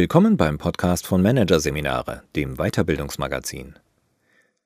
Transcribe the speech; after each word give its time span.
Willkommen 0.00 0.36
beim 0.36 0.58
Podcast 0.58 1.08
von 1.08 1.22
Managerseminare, 1.22 2.22
dem 2.36 2.54
Weiterbildungsmagazin. 2.54 3.74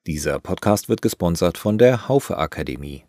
Dieser 0.07 0.39
Podcast 0.39 0.91
wird 0.91 1.01
gesponsert 1.01 1.57
von 1.57 1.79
der 1.79 2.07
Haufe 2.07 2.37
Akademie. 2.37 3.05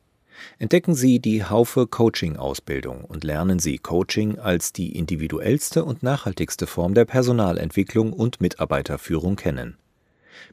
Entdecken 0.58 0.96
Sie 0.96 1.20
die 1.20 1.44
Haufe 1.44 1.86
Coaching 1.86 2.38
Ausbildung 2.38 3.04
und 3.04 3.26
lernen 3.26 3.60
Sie 3.60 3.78
Coaching 3.78 4.40
als 4.40 4.72
die 4.72 4.98
individuellste 4.98 5.84
und 5.84 6.02
nachhaltigste 6.02 6.66
Form 6.66 6.94
der 6.94 7.04
Personalentwicklung 7.04 8.14
und 8.14 8.40
Mitarbeiterführung 8.40 9.36
kennen. 9.36 9.78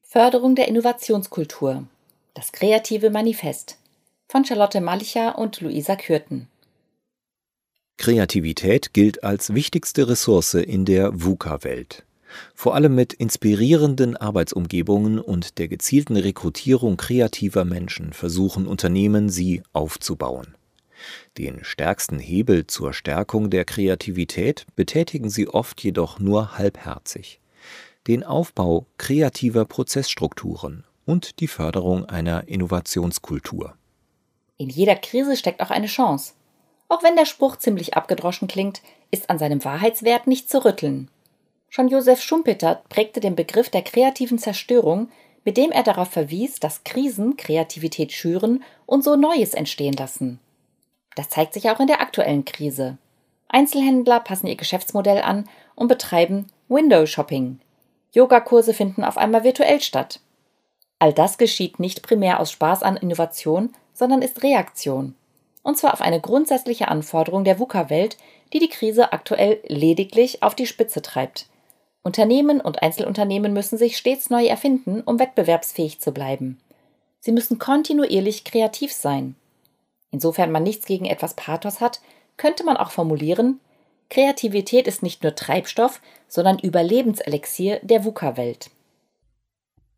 Förderung 0.00 0.54
der 0.54 0.68
Innovationskultur. 0.68 1.84
Das 2.32 2.52
kreative 2.52 3.10
Manifest 3.10 3.76
von 4.36 4.44
Charlotte 4.44 4.82
Malicher 4.82 5.38
und 5.38 5.62
Luisa 5.62 5.96
Kürten. 5.96 6.48
Kreativität 7.96 8.92
gilt 8.92 9.24
als 9.24 9.54
wichtigste 9.54 10.10
Ressource 10.10 10.52
in 10.52 10.84
der 10.84 11.10
VUCA-Welt. 11.14 12.04
Vor 12.54 12.74
allem 12.74 12.94
mit 12.94 13.14
inspirierenden 13.14 14.14
Arbeitsumgebungen 14.14 15.20
und 15.20 15.56
der 15.56 15.68
gezielten 15.68 16.18
Rekrutierung 16.18 16.98
kreativer 16.98 17.64
Menschen 17.64 18.12
versuchen 18.12 18.66
Unternehmen, 18.66 19.30
sie 19.30 19.62
aufzubauen. 19.72 20.54
Den 21.38 21.64
stärksten 21.64 22.18
Hebel 22.18 22.66
zur 22.66 22.92
Stärkung 22.92 23.48
der 23.48 23.64
Kreativität 23.64 24.66
betätigen 24.76 25.30
sie 25.30 25.48
oft 25.48 25.82
jedoch 25.82 26.18
nur 26.18 26.58
halbherzig. 26.58 27.40
Den 28.06 28.22
Aufbau 28.22 28.84
kreativer 28.98 29.64
Prozessstrukturen 29.64 30.84
und 31.06 31.40
die 31.40 31.48
Förderung 31.48 32.04
einer 32.04 32.48
Innovationskultur. 32.48 33.78
In 34.58 34.68
jeder 34.68 34.96
Krise 34.96 35.36
steckt 35.36 35.60
auch 35.60 35.70
eine 35.70 35.86
Chance. 35.86 36.34
Auch 36.88 37.02
wenn 37.02 37.16
der 37.16 37.26
Spruch 37.26 37.56
ziemlich 37.56 37.94
abgedroschen 37.94 38.48
klingt, 38.48 38.80
ist 39.10 39.28
an 39.28 39.38
seinem 39.38 39.64
Wahrheitswert 39.64 40.26
nicht 40.26 40.48
zu 40.48 40.64
rütteln. 40.64 41.10
Schon 41.68 41.88
Josef 41.88 42.22
Schumpeter 42.22 42.82
prägte 42.88 43.20
den 43.20 43.34
Begriff 43.36 43.68
der 43.68 43.82
kreativen 43.82 44.38
Zerstörung, 44.38 45.10
mit 45.44 45.56
dem 45.56 45.72
er 45.72 45.82
darauf 45.82 46.08
verwies, 46.08 46.58
dass 46.58 46.84
Krisen 46.84 47.36
Kreativität 47.36 48.12
schüren 48.12 48.64
und 48.86 49.04
so 49.04 49.16
Neues 49.16 49.54
entstehen 49.54 49.94
lassen. 49.94 50.40
Das 51.14 51.28
zeigt 51.28 51.54
sich 51.54 51.70
auch 51.70 51.80
in 51.80 51.86
der 51.86 52.00
aktuellen 52.00 52.44
Krise. 52.44 52.98
Einzelhändler 53.48 54.20
passen 54.20 54.46
ihr 54.46 54.56
Geschäftsmodell 54.56 55.22
an 55.22 55.48
und 55.74 55.88
betreiben 55.88 56.46
Window 56.68 57.06
Shopping. 57.06 57.60
Yogakurse 58.12 58.74
finden 58.74 59.04
auf 59.04 59.18
einmal 59.18 59.44
virtuell 59.44 59.80
statt. 59.80 60.20
All 60.98 61.12
das 61.12 61.38
geschieht 61.38 61.78
nicht 61.78 62.02
primär 62.02 62.40
aus 62.40 62.50
Spaß 62.50 62.82
an 62.82 62.96
Innovation, 62.96 63.72
sondern 63.96 64.20
ist 64.20 64.42
Reaktion. 64.42 65.14
Und 65.62 65.78
zwar 65.78 65.94
auf 65.94 66.00
eine 66.00 66.20
grundsätzliche 66.20 66.88
Anforderung 66.88 67.42
der 67.42 67.58
VUCA-Welt, 67.58 68.18
die 68.52 68.58
die 68.58 68.68
Krise 68.68 69.12
aktuell 69.12 69.58
lediglich 69.66 70.42
auf 70.42 70.54
die 70.54 70.66
Spitze 70.66 71.02
treibt. 71.02 71.46
Unternehmen 72.02 72.60
und 72.60 72.82
Einzelunternehmen 72.82 73.52
müssen 73.52 73.78
sich 73.78 73.96
stets 73.96 74.30
neu 74.30 74.46
erfinden, 74.46 75.00
um 75.00 75.18
wettbewerbsfähig 75.18 75.98
zu 75.98 76.12
bleiben. 76.12 76.58
Sie 77.18 77.32
müssen 77.32 77.58
kontinuierlich 77.58 78.44
kreativ 78.44 78.92
sein. 78.92 79.34
Insofern 80.12 80.52
man 80.52 80.62
nichts 80.62 80.86
gegen 80.86 81.06
etwas 81.06 81.34
Pathos 81.34 81.80
hat, 81.80 82.00
könnte 82.36 82.62
man 82.62 82.76
auch 82.76 82.90
formulieren, 82.90 83.58
Kreativität 84.08 84.86
ist 84.86 85.02
nicht 85.02 85.24
nur 85.24 85.34
Treibstoff, 85.34 86.00
sondern 86.28 86.60
Überlebenselixier 86.60 87.80
der 87.82 88.04
VUCA-Welt. 88.04 88.70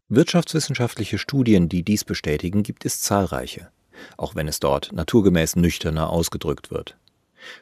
Wirtschaftswissenschaftliche 0.08 1.18
Studien, 1.18 1.68
die 1.68 1.82
dies 1.82 2.04
bestätigen, 2.04 2.62
gibt 2.62 2.86
es 2.86 3.02
zahlreiche 3.02 3.70
auch 4.16 4.34
wenn 4.34 4.48
es 4.48 4.60
dort 4.60 4.92
naturgemäß 4.92 5.56
nüchterner 5.56 6.10
ausgedrückt 6.10 6.70
wird. 6.70 6.96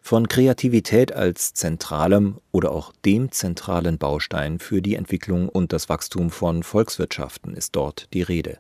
Von 0.03 0.29
Kreativität 0.29 1.13
als 1.13 1.53
zentralem 1.55 2.39
oder 2.51 2.73
auch 2.73 2.93
dem 3.05 3.31
zentralen 3.31 3.99
Baustein 3.99 4.59
für 4.59 4.81
die 4.83 4.95
Entwicklung 4.95 5.49
und 5.49 5.73
das 5.73 5.89
Wachstum 5.89 6.31
von 6.31 6.63
Volkswirtschaften 6.63 7.55
ist 7.55 7.77
dort 7.77 8.09
die 8.13 8.23
Rede. 8.23 8.59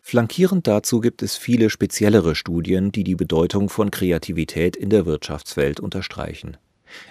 Flankierend 0.00 0.66
dazu 0.68 1.00
gibt 1.00 1.22
es 1.22 1.36
viele 1.36 1.70
speziellere 1.70 2.36
Studien, 2.36 2.92
die 2.92 3.02
die 3.02 3.16
Bedeutung 3.16 3.68
von 3.68 3.90
Kreativität 3.90 4.76
in 4.76 4.90
der 4.90 5.04
Wirtschaftswelt 5.04 5.80
unterstreichen. 5.80 6.56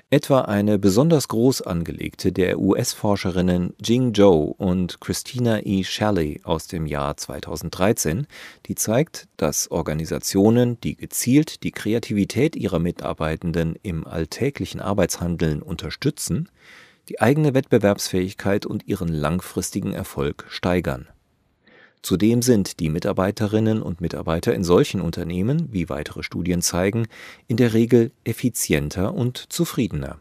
Etwa 0.10 0.42
eine 0.42 0.80
besonders 0.80 1.28
groß 1.28 1.62
angelegte 1.62 2.32
der 2.32 2.60
US-Forscherinnen 2.60 3.74
Jing 3.84 4.14
Zhou 4.14 4.56
und 4.58 5.02
Christina 5.02 5.60
E. 5.66 5.84
Shelley 5.84 6.42
aus 6.44 6.68
dem 6.68 6.86
Jahr 6.86 7.18
2013, 7.18 8.28
die 8.66 8.76
zeigt, 8.76 9.28
dass 9.38 9.72
Organisationen, 9.72 10.80
die 10.82 10.96
gezielt 10.96 11.64
die 11.64 11.72
Kreativität 11.72 12.56
ihrer 12.56 12.80
Mitarbeitenden 12.80 13.76
im 13.82 14.06
alltäglichen 14.06 14.82
Arbeitshandeln 14.82 15.62
unterstützen, 15.62 16.50
die 17.10 17.22
eigene 17.22 17.54
Wettbewerbsfähigkeit 17.54 18.66
und 18.66 18.88
ihren 18.88 19.10
langfristigen 19.10 19.94
Erfolg 19.94 20.46
steigern 20.50 21.08
Zudem 22.06 22.44
sind 22.44 22.80
die 22.80 22.90
Mitarbeiterinnen 22.90 23.82
und 23.82 24.00
Mitarbeiter 24.00 24.54
in 24.54 24.64
solchen 24.64 25.02
Unternehmen, 25.02 25.70
wie 25.72 25.90
weitere 25.90 26.22
Studien 26.22 26.62
zeigen, 26.62 27.08
in 27.48 27.58
der 27.58 27.74
Regel 27.74 28.12
effizienter 28.24 29.16
und 29.16 29.52
zufriedener. 29.52 30.20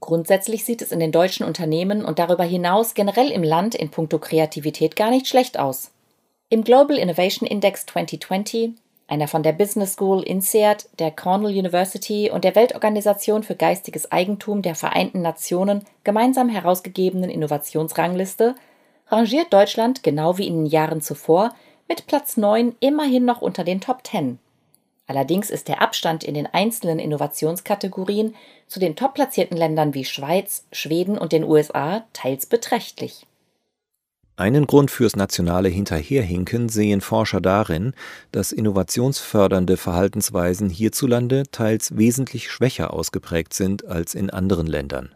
Grundsätzlich 0.00 0.64
sieht 0.64 0.80
es 0.80 0.90
in 0.90 1.00
den 1.00 1.12
deutschen 1.12 1.44
Unternehmen 1.44 2.02
und 2.02 2.18
darüber 2.18 2.44
hinaus 2.44 2.94
generell 2.94 3.30
im 3.30 3.42
Land 3.42 3.74
in 3.74 3.90
puncto 3.90 4.18
Kreativität 4.18 4.96
gar 4.96 5.10
nicht 5.10 5.26
schlecht 5.26 5.58
aus. 5.58 5.90
Im 6.48 6.64
Global 6.64 6.96
Innovation 6.96 7.46
Index 7.46 7.84
2020, 7.84 8.70
einer 9.06 9.28
von 9.28 9.42
der 9.42 9.52
Business 9.52 9.92
School 9.92 10.22
INSEAD, 10.22 10.88
der 10.98 11.10
Cornell 11.10 11.52
University 11.58 12.30
und 12.30 12.42
der 12.42 12.54
Weltorganisation 12.54 13.42
für 13.42 13.54
geistiges 13.54 14.10
Eigentum 14.10 14.62
der 14.62 14.74
Vereinten 14.74 15.20
Nationen 15.20 15.84
gemeinsam 16.04 16.48
herausgegebenen 16.48 17.28
Innovationsrangliste, 17.28 18.54
rangiert 19.10 19.52
Deutschland 19.52 20.02
genau 20.02 20.38
wie 20.38 20.46
in 20.46 20.64
den 20.64 20.66
Jahren 20.66 21.00
zuvor 21.00 21.54
mit 21.88 22.06
Platz 22.06 22.36
9 22.36 22.76
immerhin 22.80 23.24
noch 23.24 23.40
unter 23.40 23.64
den 23.64 23.80
Top 23.80 24.06
10. 24.06 24.38
Allerdings 25.06 25.48
ist 25.48 25.68
der 25.68 25.80
Abstand 25.80 26.22
in 26.22 26.34
den 26.34 26.46
einzelnen 26.46 26.98
Innovationskategorien 26.98 28.34
zu 28.66 28.78
den 28.78 28.94
top 28.94 29.14
platzierten 29.14 29.56
Ländern 29.56 29.94
wie 29.94 30.04
Schweiz, 30.04 30.66
Schweden 30.70 31.16
und 31.16 31.32
den 31.32 31.44
USA 31.44 32.04
teils 32.12 32.44
beträchtlich. 32.44 33.26
Einen 34.36 34.66
Grund 34.66 34.90
fürs 34.90 35.16
nationale 35.16 35.68
Hinterherhinken 35.68 36.68
sehen 36.68 37.00
Forscher 37.00 37.40
darin, 37.40 37.94
dass 38.30 38.52
innovationsfördernde 38.52 39.76
Verhaltensweisen 39.76 40.68
hierzulande 40.68 41.44
teils 41.50 41.96
wesentlich 41.96 42.50
schwächer 42.50 42.92
ausgeprägt 42.92 43.54
sind 43.54 43.86
als 43.86 44.14
in 44.14 44.30
anderen 44.30 44.66
Ländern 44.66 45.14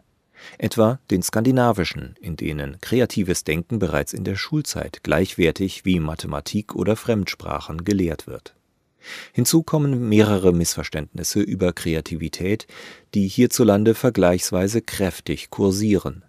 etwa 0.57 0.99
den 1.11 1.21
skandinavischen, 1.21 2.15
in 2.19 2.35
denen 2.35 2.79
kreatives 2.81 3.43
Denken 3.43 3.79
bereits 3.79 4.13
in 4.13 4.23
der 4.23 4.35
Schulzeit 4.35 5.01
gleichwertig 5.03 5.85
wie 5.85 5.99
Mathematik 5.99 6.75
oder 6.75 6.95
Fremdsprachen 6.95 7.83
gelehrt 7.83 8.27
wird. 8.27 8.55
Hinzu 9.33 9.63
kommen 9.63 10.07
mehrere 10.09 10.53
Missverständnisse 10.53 11.41
über 11.41 11.73
Kreativität, 11.73 12.67
die 13.13 13.27
hierzulande 13.27 13.95
vergleichsweise 13.95 14.81
kräftig 14.81 15.49
kursieren. 15.49 16.23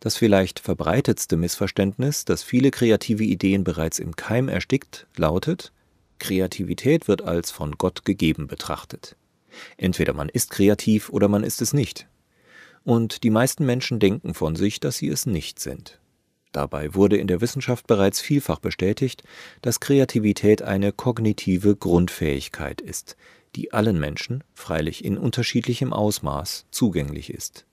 Das 0.00 0.16
vielleicht 0.16 0.60
verbreitetste 0.60 1.36
Missverständnis, 1.36 2.26
das 2.26 2.42
viele 2.42 2.70
kreative 2.70 3.24
Ideen 3.24 3.64
bereits 3.64 3.98
im 3.98 4.16
Keim 4.16 4.48
erstickt, 4.48 5.06
lautet 5.16 5.72
Kreativität 6.18 7.08
wird 7.08 7.22
als 7.22 7.50
von 7.50 7.72
Gott 7.72 8.04
gegeben 8.04 8.46
betrachtet. 8.46 9.16
Entweder 9.76 10.12
man 10.12 10.28
ist 10.28 10.50
kreativ 10.50 11.08
oder 11.08 11.28
man 11.28 11.42
ist 11.42 11.62
es 11.62 11.72
nicht 11.72 12.06
und 12.84 13.24
die 13.24 13.30
meisten 13.30 13.66
Menschen 13.66 13.98
denken 13.98 14.34
von 14.34 14.56
sich, 14.56 14.80
dass 14.80 14.98
sie 14.98 15.08
es 15.08 15.26
nicht 15.26 15.58
sind. 15.58 16.00
Dabei 16.52 16.94
wurde 16.94 17.16
in 17.16 17.26
der 17.26 17.40
Wissenschaft 17.40 17.88
bereits 17.88 18.20
vielfach 18.20 18.60
bestätigt, 18.60 19.24
dass 19.60 19.80
Kreativität 19.80 20.62
eine 20.62 20.92
kognitive 20.92 21.74
Grundfähigkeit 21.74 22.80
ist, 22.80 23.16
die 23.56 23.72
allen 23.72 23.98
Menschen, 23.98 24.44
freilich 24.54 25.04
in 25.04 25.18
unterschiedlichem 25.18 25.92
Ausmaß, 25.92 26.66
zugänglich 26.70 27.30
ist. 27.30 27.66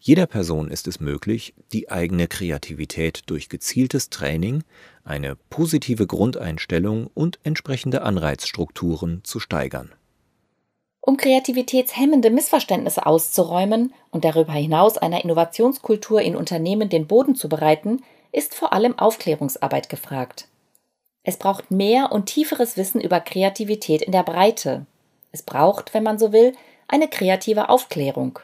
Jeder 0.00 0.26
Person 0.26 0.70
ist 0.70 0.88
es 0.88 1.00
möglich, 1.00 1.54
die 1.72 1.90
eigene 1.90 2.26
Kreativität 2.26 3.22
durch 3.26 3.48
gezieltes 3.48 4.10
Training, 4.10 4.64
eine 5.04 5.36
positive 5.48 6.06
Grundeinstellung 6.06 7.06
und 7.06 7.38
entsprechende 7.44 8.02
Anreizstrukturen 8.02 9.20
zu 9.24 9.40
steigern. 9.40 9.92
Um 11.02 11.16
kreativitätshemmende 11.16 12.30
Missverständnisse 12.30 13.06
auszuräumen 13.06 13.94
und 14.10 14.24
darüber 14.24 14.52
hinaus 14.52 14.98
einer 14.98 15.24
Innovationskultur 15.24 16.20
in 16.20 16.36
Unternehmen 16.36 16.88
den 16.88 17.06
Boden 17.06 17.34
zu 17.34 17.48
bereiten, 17.48 18.02
ist 18.32 18.54
vor 18.54 18.72
allem 18.72 18.98
Aufklärungsarbeit 18.98 19.88
gefragt. 19.88 20.46
Es 21.22 21.36
braucht 21.36 21.70
mehr 21.70 22.12
und 22.12 22.26
tieferes 22.26 22.76
Wissen 22.76 23.00
über 23.00 23.20
Kreativität 23.20 24.02
in 24.02 24.12
der 24.12 24.22
Breite. 24.22 24.86
Es 25.32 25.42
braucht, 25.42 25.94
wenn 25.94 26.02
man 26.02 26.18
so 26.18 26.32
will, 26.32 26.54
eine 26.88 27.08
kreative 27.08 27.68
Aufklärung. 27.68 28.38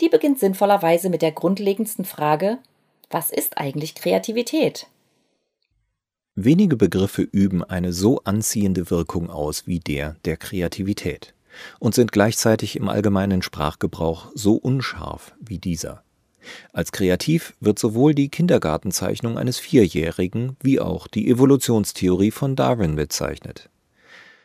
Die 0.00 0.08
beginnt 0.08 0.38
sinnvollerweise 0.38 1.10
mit 1.10 1.22
der 1.22 1.32
grundlegendsten 1.32 2.04
Frage, 2.04 2.58
was 3.10 3.30
ist 3.30 3.58
eigentlich 3.58 3.94
Kreativität? 3.94 4.86
Wenige 6.36 6.76
Begriffe 6.76 7.22
üben 7.22 7.64
eine 7.64 7.92
so 7.92 8.20
anziehende 8.24 8.90
Wirkung 8.90 9.30
aus 9.30 9.66
wie 9.66 9.80
der 9.80 10.16
der 10.24 10.36
Kreativität. 10.36 11.34
Und 11.78 11.94
sind 11.94 12.12
gleichzeitig 12.12 12.76
im 12.76 12.88
allgemeinen 12.88 13.42
Sprachgebrauch 13.42 14.30
so 14.34 14.54
unscharf 14.54 15.34
wie 15.40 15.58
dieser. 15.58 16.02
Als 16.72 16.92
kreativ 16.92 17.54
wird 17.60 17.78
sowohl 17.78 18.14
die 18.14 18.28
Kindergartenzeichnung 18.28 19.38
eines 19.38 19.58
Vierjährigen 19.58 20.56
wie 20.62 20.80
auch 20.80 21.06
die 21.06 21.28
Evolutionstheorie 21.28 22.30
von 22.30 22.56
Darwin 22.56 22.96
bezeichnet. 22.96 23.68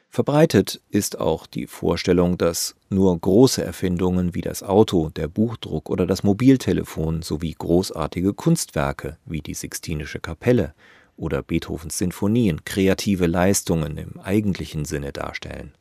Verbreitet 0.10 0.82
ist 0.90 1.20
auch 1.20 1.46
die 1.46 1.68
Vorstellung, 1.68 2.38
dass 2.38 2.76
nur 2.90 3.20
große 3.20 3.62
Erfindungen 3.62 4.34
wie 4.34 4.42
das 4.42 4.64
Auto, 4.64 5.10
der 5.10 5.28
Buchdruck 5.28 5.90
oder 5.90 6.06
das 6.06 6.24
Mobiltelefon 6.24 7.22
sowie 7.22 7.54
großartige 7.58 8.34
Kunstwerke 8.34 9.18
wie 9.26 9.42
die 9.42 9.54
Sixtinische 9.54 10.22
Kapelle 10.22 10.74
oder 11.18 11.44
Beethovens 11.44 11.98
Sinfonien 11.98 12.64
kreative 12.64 13.28
Leistungen 13.28 13.98
im 13.98 14.20
eigentlichen 14.22 14.86
Sinne 14.86 15.12
darstellen. 15.12 15.74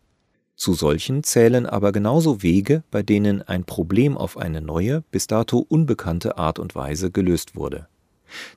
Zu 0.57 0.75
solchen 0.75 1.25
zählen 1.25 1.67
aber 1.67 1.93
genauso 1.93 2.43
Wege, 2.43 2.85
bei 2.91 3.03
denen 3.03 3.43
ein 3.43 3.65
Problem 3.65 4.17
auf 4.17 4.37
eine 4.37 4.61
neue, 4.61 5.03
bis 5.11 5.27
dato 5.27 5.59
unbekannte 5.59 6.39
Art 6.39 6.59
und 6.59 6.75
Weise 6.75 7.11
gelöst 7.11 7.57
wurde 7.57 7.89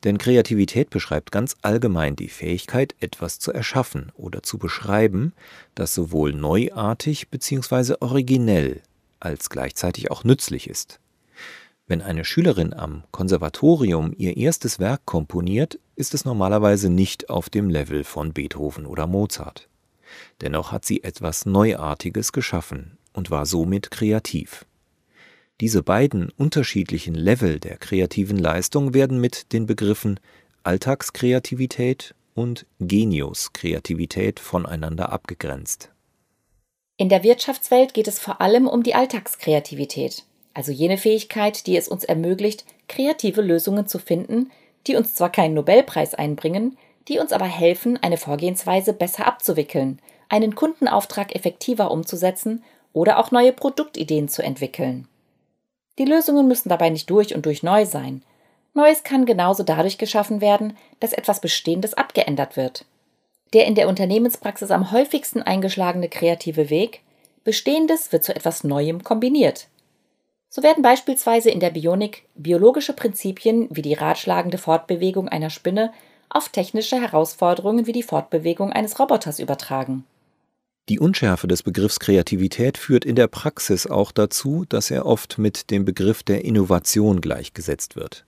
denn 0.04 0.18
Kreativität 0.18 0.90
beschreibt 0.90 1.32
ganz 1.32 1.56
allgemein 1.62 2.16
die 2.16 2.30
Fähigkeit, 2.30 2.96
etwas 3.00 3.40
zu 3.40 3.52
erschaffen 3.52 4.12
oder 4.16 4.44
zu 4.44 4.58
beschreiben, 4.58 5.34
das 5.76 5.94
sowohl 5.94 6.34
neuartig 6.34 7.30
bzw. 7.30 7.96
originell 8.00 8.82
als 9.20 9.50
gleichzeitig 9.50 10.12
auch 10.12 10.24
nützlich 10.24 10.70
ist. 10.70 11.00
Wenn 11.88 12.02
eine 12.02 12.26
Schülerin 12.26 12.74
am 12.74 13.04
Konservatorium 13.12 14.14
ihr 14.18 14.36
erstes 14.36 14.80
Werk 14.80 15.06
komponiert, 15.06 15.80
ist 15.96 16.14
es 16.14 16.26
normalerweise 16.26 16.90
nicht 16.90 17.30
auf 17.30 17.50
dem 17.50 17.70
Level 17.70 18.04
von 18.04 18.34
Beethoven 18.34 18.86
oder 18.86 19.08
Mozart. 19.08 19.70
Dennoch 20.42 20.72
hat 20.72 20.86
sie 20.86 21.04
etwas 21.04 21.46
Neuartiges 21.46 22.32
geschaffen 22.32 22.98
und 23.14 23.32
war 23.32 23.46
somit 23.46 23.92
kreativ. 23.92 24.66
Diese 25.60 25.82
beiden 25.82 26.30
unterschiedlichen 26.30 27.16
Level 27.16 27.60
der 27.60 27.78
kreativen 27.78 28.38
Leistung 28.38 28.94
werden 28.94 29.20
mit 29.20 29.54
den 29.54 29.66
Begriffen 29.66 30.20
Alltagskreativität 30.64 32.14
und 32.36 32.68
Geniuskreativität 32.80 34.40
voneinander 34.40 35.12
abgegrenzt. 35.12 35.90
In 36.98 37.10
der 37.10 37.24
Wirtschaftswelt 37.24 37.94
geht 37.94 38.08
es 38.08 38.20
vor 38.20 38.42
allem 38.42 38.68
um 38.68 38.84
die 38.84 38.94
Alltagskreativität, 38.94 40.24
also 40.54 40.72
jene 40.72 40.98
Fähigkeit, 40.98 41.66
die 41.66 41.78
es 41.78 41.88
uns 41.88 42.04
ermöglicht, 42.04 42.66
kreative 42.88 43.42
Lösungen 43.42 43.88
zu 43.88 44.00
finden, 44.00 44.52
die 44.88 44.96
uns 44.96 45.16
zwar 45.16 45.32
keinen 45.32 45.56
Nobelpreis 45.56 46.14
einbringen, 46.14 46.78
die 47.08 47.20
uns 47.20 47.32
aber 47.32 47.46
helfen, 47.46 47.98
eine 48.02 48.18
Vorgehensweise 48.18 48.94
besser 48.94 49.28
abzuwickeln, 49.28 50.00
einen 50.30 50.56
Kundenauftrag 50.56 51.36
effektiver 51.36 51.92
umzusetzen 51.92 52.64
oder 52.94 53.20
auch 53.20 53.32
neue 53.32 53.54
Produktideen 53.54 54.28
zu 54.28 54.44
entwickeln. 54.44 55.08
Die 55.98 56.06
Lösungen 56.06 56.48
müssen 56.48 56.70
dabei 56.70 56.90
nicht 56.90 57.10
durch 57.10 57.34
und 57.34 57.46
durch 57.46 57.64
neu 57.64 57.86
sein. 57.86 58.24
Neues 58.74 59.04
kann 59.04 59.26
genauso 59.26 59.64
dadurch 59.64 59.98
geschaffen 59.98 60.42
werden, 60.42 60.78
dass 61.00 61.14
etwas 61.14 61.42
Bestehendes 61.42 61.94
abgeändert 61.96 62.58
wird. 62.58 62.86
Der 63.54 63.66
in 63.66 63.76
der 63.76 63.88
Unternehmenspraxis 63.88 64.72
am 64.72 64.92
häufigsten 64.92 65.42
eingeschlagene 65.42 66.10
kreative 66.10 66.70
Weg, 66.70 67.02
Bestehendes 67.44 68.12
wird 68.12 68.26
zu 68.26 68.36
etwas 68.36 68.66
Neuem 68.66 69.04
kombiniert. 69.04 69.68
So 70.50 70.64
werden 70.64 70.84
beispielsweise 70.84 71.50
in 71.50 71.62
der 71.62 71.70
Bionik 71.70 72.26
biologische 72.36 72.94
Prinzipien 72.94 73.68
wie 73.70 73.82
die 73.82 73.94
ratschlagende 73.94 74.58
Fortbewegung 74.58 75.30
einer 75.30 75.50
Spinne 75.50 75.94
auf 76.30 76.50
technische 76.50 77.00
Herausforderungen 77.00 77.88
wie 77.88 77.94
die 77.94 78.04
Fortbewegung 78.04 78.72
eines 78.72 79.00
Roboters 79.00 79.40
übertragen. 79.40 80.04
Die 80.90 81.00
Unschärfe 81.00 81.48
des 81.48 81.64
Begriffs 81.64 82.00
Kreativität 82.00 82.78
führt 82.78 83.04
in 83.04 83.16
der 83.16 83.28
Praxis 83.28 83.88
auch 83.88 84.14
dazu, 84.14 84.66
dass 84.70 84.90
er 84.90 85.06
oft 85.06 85.38
mit 85.38 85.70
dem 85.70 85.84
Begriff 85.84 86.24
der 86.24 86.46
Innovation 86.46 87.20
gleichgesetzt 87.20 87.98
wird. 87.98 88.26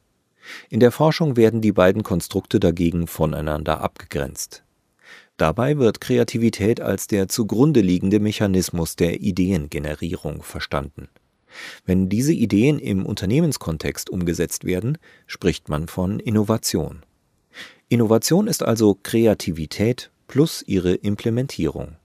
In 0.70 0.82
der 0.82 0.92
Forschung 0.92 1.38
werden 1.38 1.62
die 1.62 1.72
beiden 1.72 2.04
Konstrukte 2.04 2.60
dagegen 2.60 3.08
voneinander 3.08 3.82
abgegrenzt. 3.82 4.64
Dabei 5.38 5.78
wird 5.78 6.02
Kreativität 6.02 6.82
als 6.82 7.08
der 7.08 7.30
zugrunde 7.30 7.80
liegende 7.80 8.20
Mechanismus 8.20 8.98
der 8.98 9.22
Ideengenerierung 9.22 10.44
verstanden. 10.44 11.08
Wenn 11.86 12.10
diese 12.10 12.34
Ideen 12.34 12.78
im 12.78 13.06
Unternehmenskontext 13.06 14.10
umgesetzt 14.10 14.66
werden, 14.66 14.98
spricht 15.28 15.70
man 15.70 15.88
von 15.88 16.20
Innovation. 16.20 17.04
Innovation 17.92 18.46
ist 18.46 18.62
also 18.62 19.00
Kreativität 19.02 20.12
plus 20.28 20.64
ihre 20.68 20.94
Implementierung. 20.94 21.96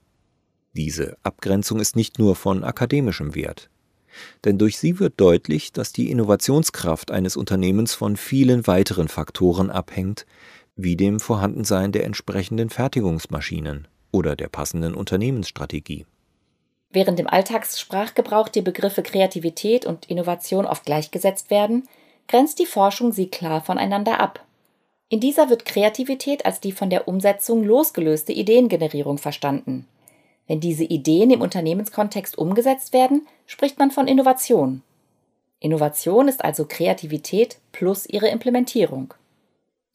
Diese 0.73 1.19
Abgrenzung 1.23 1.79
ist 1.79 1.95
nicht 1.95 2.19
nur 2.19 2.37
von 2.37 2.65
akademischem 2.65 3.35
Wert, 3.35 3.69
denn 4.47 4.57
durch 4.57 4.79
sie 4.79 4.99
wird 4.99 5.21
deutlich, 5.21 5.73
dass 5.73 5.93
die 5.93 6.11
Innovationskraft 6.11 7.11
eines 7.11 7.37
Unternehmens 7.37 7.93
von 7.93 8.17
vielen 8.17 8.67
weiteren 8.67 9.09
Faktoren 9.09 9.71
abhängt, 9.71 10.25
wie 10.75 10.97
dem 10.97 11.21
Vorhandensein 11.21 11.93
der 11.93 12.05
entsprechenden 12.05 12.71
Fertigungsmaschinen 12.71 13.87
oder 14.11 14.37
der 14.37 14.49
passenden 14.49 14.95
Unternehmensstrategie. 14.95 16.07
Während 16.89 17.21
im 17.21 17.27
Alltagssprachgebrauch 17.27 18.49
die 18.49 18.63
Begriffe 18.63 19.03
Kreativität 19.03 19.85
und 19.85 20.07
Innovation 20.07 20.65
oft 20.65 20.87
gleichgesetzt 20.87 21.51
werden, 21.51 21.87
grenzt 22.27 22.59
die 22.59 22.67
Forschung 22.67 23.13
sie 23.13 23.29
klar 23.29 23.61
voneinander 23.61 24.19
ab. 24.19 24.47
In 25.09 25.21
dieser 25.21 25.51
wird 25.51 25.65
Kreativität 25.65 26.47
als 26.47 26.61
die 26.61 26.73
von 26.73 26.91
der 26.91 27.07
Umsetzung 27.09 27.65
losgelöste 27.65 28.33
Ideengenerierung 28.33 29.19
verstanden. 29.19 29.87
Wenn 30.47 30.61
diese 30.61 30.85
Ideen 30.85 31.31
im 31.31 31.41
Unternehmenskontext 31.41 32.37
umgesetzt 32.37 32.93
werden, 32.93 33.27
spricht 33.47 33.79
man 33.79 33.91
von 33.91 34.09
Innovation. 34.09 34.83
Innovation 35.61 36.29
ist 36.29 36.45
also 36.45 36.67
Kreativität 36.67 37.59
plus 37.73 38.07
ihre 38.07 38.29
Implementierung. 38.29 39.15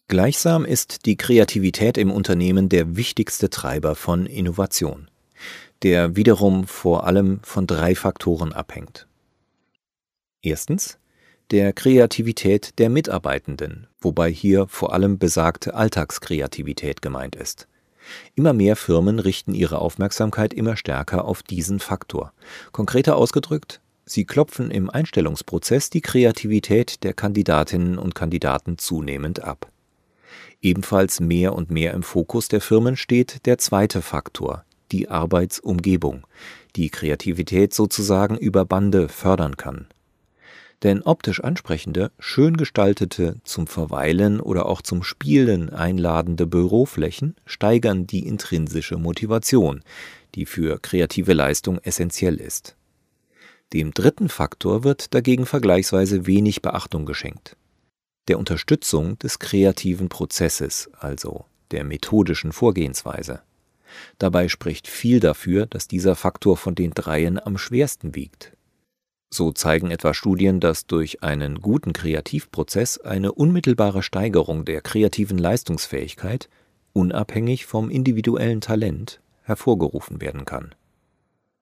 Gleichsam 0.07 0.65
ist 0.65 1.05
die 1.05 1.17
Kreativität 1.17 1.97
im 1.97 2.11
Unternehmen 2.11 2.67
der 2.67 2.95
wichtigste 2.95 3.51
Treiber 3.51 3.93
von 3.93 4.25
Innovation, 4.25 5.07
der 5.83 6.15
wiederum 6.15 6.65
vor 6.65 7.05
allem 7.05 7.39
von 7.43 7.67
drei 7.67 7.93
Faktoren 7.93 8.51
abhängt. 8.51 9.07
Erstens 10.41 10.97
der 11.51 11.73
Kreativität 11.73 12.77
der 12.77 12.91
Mitarbeitenden, 12.91 13.87
wobei 13.99 14.31
hier 14.31 14.67
vor 14.67 14.93
allem 14.93 15.17
besagte 15.17 15.73
Alltagskreativität 15.73 17.01
gemeint 17.01 17.35
ist. 17.35 17.67
Immer 18.35 18.53
mehr 18.53 18.75
Firmen 18.75 19.17
richten 19.17 19.55
ihre 19.55 19.79
Aufmerksamkeit 19.79 20.53
immer 20.53 20.77
stärker 20.77 21.25
auf 21.25 21.41
diesen 21.41 21.79
Faktor. 21.79 22.33
Konkreter 22.71 23.15
ausgedrückt, 23.15 23.81
sie 24.05 24.25
klopfen 24.25 24.69
im 24.69 24.91
Einstellungsprozess 24.91 25.89
die 25.89 26.01
Kreativität 26.01 27.03
der 27.03 27.13
Kandidatinnen 27.13 27.97
und 27.97 28.13
Kandidaten 28.13 28.77
zunehmend 28.77 29.43
ab. 29.43 29.71
Ebenfalls 30.61 31.19
mehr 31.19 31.53
und 31.55 31.71
mehr 31.71 31.93
im 31.93 32.03
Fokus 32.03 32.47
der 32.47 32.61
Firmen 32.61 32.95
steht 32.95 33.47
der 33.47 33.57
zweite 33.57 34.03
Faktor, 34.03 34.65
die 34.91 35.09
Arbeitsumgebung, 35.09 36.27
die 36.75 36.89
Kreativität 36.89 37.73
sozusagen 37.73 38.37
über 38.37 38.65
Bande 38.65 39.09
fördern 39.09 39.57
kann 39.57 39.87
denn 40.83 41.01
optisch 41.01 41.43
ansprechende, 41.43 42.11
schön 42.19 42.55
gestaltete, 42.55 43.35
zum 43.43 43.67
Verweilen 43.67 44.39
oder 44.39 44.65
auch 44.65 44.81
zum 44.81 45.03
Spielen 45.03 45.69
einladende 45.69 46.47
Büroflächen 46.47 47.35
steigern 47.45 48.07
die 48.07 48.25
intrinsische 48.25 48.97
Motivation, 48.97 49.83
die 50.35 50.45
für 50.45 50.79
kreative 50.79 51.33
Leistung 51.33 51.79
essentiell 51.79 52.35
ist. 52.35 52.75
Dem 53.73 53.93
dritten 53.93 54.29
Faktor 54.29 54.83
wird 54.83 55.13
dagegen 55.13 55.45
vergleichsweise 55.45 56.25
wenig 56.25 56.61
Beachtung 56.61 57.05
geschenkt. 57.05 57.55
Der 58.27 58.39
Unterstützung 58.39 59.19
des 59.19 59.39
kreativen 59.39 60.09
Prozesses, 60.09 60.89
also 60.97 61.45
der 61.71 61.83
methodischen 61.83 62.51
Vorgehensweise. 62.51 63.41
Dabei 64.17 64.47
spricht 64.47 64.87
viel 64.87 65.19
dafür, 65.19 65.65
dass 65.65 65.87
dieser 65.87 66.15
Faktor 66.15 66.57
von 66.57 66.75
den 66.75 66.91
dreien 66.91 67.39
am 67.39 67.57
schwersten 67.57 68.15
wiegt. 68.15 68.53
So 69.31 69.51
zeigen 69.51 69.91
etwa 69.91 70.13
Studien, 70.13 70.59
dass 70.59 70.87
durch 70.87 71.21
einen 71.21 71.61
guten 71.61 71.93
Kreativprozess 71.93 72.97
eine 72.97 73.31
unmittelbare 73.31 74.01
Steigerung 74.01 74.65
der 74.65 74.81
kreativen 74.81 75.37
Leistungsfähigkeit, 75.37 76.49
unabhängig 76.93 77.65
vom 77.65 77.91
individuellen 77.91 78.61
Talent, 78.61 79.21
hervorgerufen 79.43 80.21
werden 80.21 80.45
kann. 80.45 80.73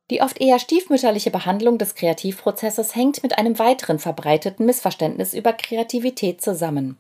Die 0.10 0.22
oft 0.22 0.40
eher 0.40 0.60
stiefmütterliche 0.60 1.32
Behandlung 1.32 1.78
des 1.78 1.96
Kreativprozesses 1.96 2.96
hängt 2.96 3.24
mit 3.24 3.38
einem 3.38 3.60
weiteren 3.60 4.00
verbreiteten 4.00 4.66
Missverständnis 4.66 5.34
über 5.34 5.52
Kreativität 5.52 6.42
zusammen. 6.42 6.98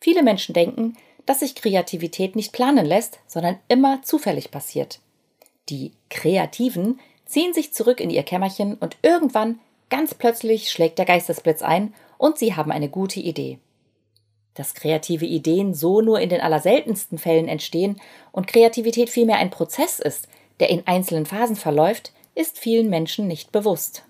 Viele 0.00 0.22
Menschen 0.22 0.52
denken, 0.52 0.96
dass 1.24 1.40
sich 1.40 1.56
Kreativität 1.56 2.36
nicht 2.36 2.52
planen 2.52 2.86
lässt, 2.86 3.18
sondern 3.26 3.58
immer 3.66 4.02
zufällig 4.02 4.52
passiert. 4.52 5.00
Die 5.68 5.90
Kreativen 6.08 7.00
ziehen 7.24 7.52
sich 7.52 7.72
zurück 7.72 7.98
in 7.98 8.10
ihr 8.10 8.22
Kämmerchen 8.22 8.74
und 8.74 8.96
irgendwann 9.02 9.58
Ganz 9.88 10.14
plötzlich 10.14 10.70
schlägt 10.70 10.98
der 10.98 11.06
Geistesblitz 11.06 11.62
ein 11.62 11.94
und 12.18 12.38
sie 12.38 12.54
haben 12.54 12.72
eine 12.72 12.88
gute 12.88 13.20
Idee. 13.20 13.58
Dass 14.54 14.74
kreative 14.74 15.26
Ideen 15.26 15.74
so 15.74 16.00
nur 16.00 16.20
in 16.20 16.28
den 16.28 16.40
allerseltensten 16.40 17.18
Fällen 17.18 17.46
entstehen 17.46 18.00
und 18.32 18.46
Kreativität 18.46 19.10
vielmehr 19.10 19.36
ein 19.36 19.50
Prozess 19.50 20.00
ist, 20.00 20.28
der 20.60 20.70
in 20.70 20.86
einzelnen 20.86 21.26
Phasen 21.26 21.56
verläuft, 21.56 22.12
ist 22.34 22.58
vielen 22.58 22.88
Menschen 22.90 23.26
nicht 23.26 23.52
bewusst. 23.52 24.04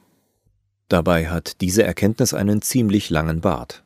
Dabei 0.89 1.29
hat 1.29 1.61
diese 1.61 1.83
Erkenntnis 1.83 2.33
einen 2.33 2.63
ziemlich 2.63 3.11
langen 3.11 3.41
Bart. 3.41 3.83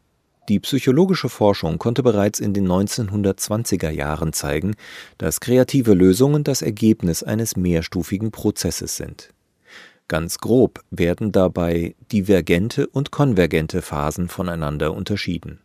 Die 0.51 0.61
psychologische 0.61 1.29
Forschung 1.29 1.79
konnte 1.79 2.03
bereits 2.03 2.41
in 2.41 2.53
den 2.53 2.67
1920er 2.67 3.91
Jahren 3.91 4.33
zeigen, 4.33 4.75
dass 5.17 5.41
kreative 5.41 5.95
Lösungen 5.95 6.45
das 6.45 6.61
Ergebnis 6.61 7.23
eines 7.23 7.57
mehrstufigen 7.57 8.33
Prozesses 8.33 8.97
sind. 8.97 9.31
Ganz 10.11 10.39
grob 10.39 10.83
werden 10.91 11.31
dabei 11.31 11.95
divergente 12.11 12.89
und 12.89 13.13
konvergente 13.13 13.81
Phasen 13.81 14.29
voneinander 14.29 14.93
unterschieden. 14.93 15.61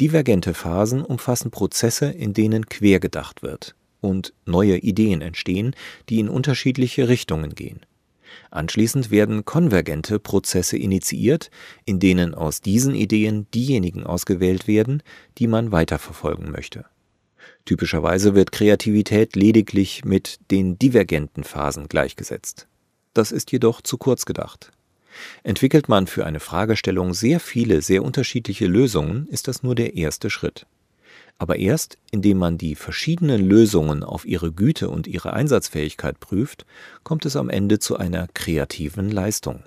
Divergente 0.00 0.54
Phasen 0.54 1.02
umfassen 1.02 1.50
Prozesse, 1.50 2.06
in 2.06 2.34
denen 2.34 2.66
quergedacht 2.66 3.42
wird 3.42 3.74
und 4.00 4.32
neue 4.46 4.76
Ideen 4.78 5.22
entstehen, 5.22 5.74
die 6.08 6.20
in 6.20 6.28
unterschiedliche 6.28 7.08
Richtungen 7.08 7.56
gehen. 7.56 7.80
Anschließend 8.52 9.10
werden 9.10 9.44
konvergente 9.44 10.20
Prozesse 10.20 10.76
initiiert, 10.78 11.50
in 11.84 11.98
denen 11.98 12.36
aus 12.36 12.60
diesen 12.60 12.94
Ideen 12.94 13.48
diejenigen 13.52 14.04
ausgewählt 14.04 14.68
werden, 14.68 15.02
die 15.38 15.48
man 15.48 15.72
weiterverfolgen 15.72 16.52
möchte. 16.52 16.84
Typischerweise 17.64 18.36
wird 18.36 18.52
Kreativität 18.52 19.34
lediglich 19.34 20.04
mit 20.04 20.38
den 20.52 20.78
divergenten 20.78 21.42
Phasen 21.42 21.88
gleichgesetzt. 21.88 22.68
Das 23.18 23.32
ist 23.32 23.52
jedoch 23.52 23.82
zu 23.82 23.98
kurz 23.98 24.24
gedacht. 24.26 24.70
Entwickelt 25.42 25.88
man 25.88 26.06
für 26.06 26.24
eine 26.24 26.40
Fragestellung 26.40 27.14
sehr 27.14 27.40
viele, 27.40 27.82
sehr 27.82 28.02
unterschiedliche 28.02 28.66
Lösungen, 28.66 29.26
ist 29.28 29.48
das 29.48 29.62
nur 29.62 29.74
der 29.74 29.94
erste 29.94 30.30
Schritt 30.30 30.66
aber 31.38 31.56
erst 31.56 31.98
indem 32.10 32.38
man 32.38 32.58
die 32.58 32.74
verschiedenen 32.74 33.48
Lösungen 33.48 34.02
auf 34.02 34.26
ihre 34.26 34.52
Güte 34.52 34.90
und 34.90 35.06
ihre 35.06 35.32
Einsatzfähigkeit 35.32 36.18
prüft, 36.20 36.66
kommt 37.04 37.24
es 37.24 37.36
am 37.36 37.48
Ende 37.48 37.78
zu 37.78 37.96
einer 37.96 38.26
kreativen 38.34 39.10
Leistung. 39.10 39.62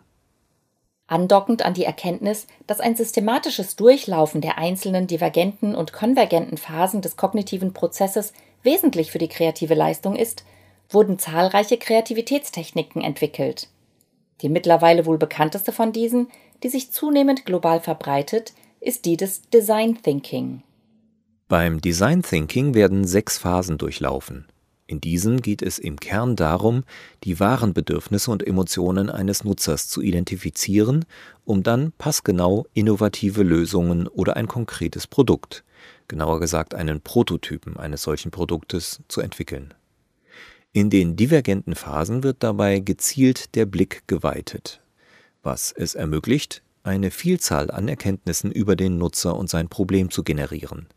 Andockend 1.08 1.64
an 1.64 1.74
die 1.74 1.84
Erkenntnis, 1.84 2.48
dass 2.68 2.80
ein 2.80 2.96
systematisches 2.96 3.76
Durchlaufen 3.76 4.42
der 4.42 4.58
einzelnen 4.58 5.08
divergenten 5.08 5.76
und 5.76 5.94
konvergenten 5.94 6.58
Phasen 6.58 7.02
des 7.02 7.18
kognitiven 7.18 7.74
Prozesses 7.74 8.34
wesentlich 8.64 9.12
für 9.12 9.18
die 9.18 9.28
kreative 9.28 9.74
Leistung 9.74 10.16
ist, 10.16 10.46
wurden 10.94 11.20
zahlreiche 11.20 11.78
Kreativitätstechniken 11.78 13.02
entwickelt. 13.02 13.70
Die 14.42 14.50
mittlerweile 14.50 15.06
wohl 15.06 15.18
bekannteste 15.18 15.72
von 15.72 15.92
diesen, 15.92 16.28
die 16.64 16.70
sich 16.70 16.92
zunehmend 16.92 17.46
global 17.46 17.80
verbreitet, 17.80 18.54
ist 18.80 19.06
die 19.06 19.18
des 19.18 19.50
Design 19.50 20.02
Thinking. 20.02 20.64
Beim 21.48 21.82
Design 21.82 22.24
Thinking 22.24 22.74
werden 22.74 23.06
sechs 23.06 23.38
Phasen 23.38 23.78
durchlaufen. 23.78 24.46
In 24.88 25.00
diesen 25.00 25.42
geht 25.42 25.62
es 25.62 25.80
im 25.80 26.00
Kern 26.00 26.36
darum, 26.36 26.84
die 27.24 27.40
wahren 27.40 27.74
Bedürfnisse 27.74 28.30
und 28.30 28.46
Emotionen 28.46 29.10
eines 29.10 29.46
Nutzers 29.46 29.88
zu 29.88 30.02
identifizieren, 30.02 31.06
um 31.46 31.64
dann 31.64 31.94
passgenau 31.98 32.66
innovative 32.74 33.44
Lösungen 33.44 34.08
oder 34.08 34.36
ein 34.36 34.48
konkretes 34.48 35.08
Produkt, 35.08 35.64
genauer 36.10 36.42
gesagt 36.42 36.74
einen 36.74 37.00
Prototypen 37.00 37.78
eines 37.78 38.02
solchen 38.02 38.32
Produktes, 38.32 39.02
zu 39.08 39.22
entwickeln. 39.22 39.74
In 40.74 40.90
den 40.90 41.18
divergenten 41.18 41.76
Phasen 41.76 42.24
wird 42.24 42.44
dabei 42.44 42.80
gezielt 42.80 43.56
der 43.56 43.66
Blick 43.66 44.04
geweitet, 44.08 44.82
was 45.44 45.74
es 45.74 45.96
ermöglicht, 45.96 46.64
eine 46.84 47.12
Vielzahl 47.12 47.70
an 47.70 47.90
Erkenntnissen 47.90 48.54
über 48.54 48.78
den 48.78 48.98
Nutzer 48.98 49.36
und 49.36 49.50
sein 49.50 49.68
Problem 49.68 50.12
zu 50.12 50.24
generieren. 50.24 50.88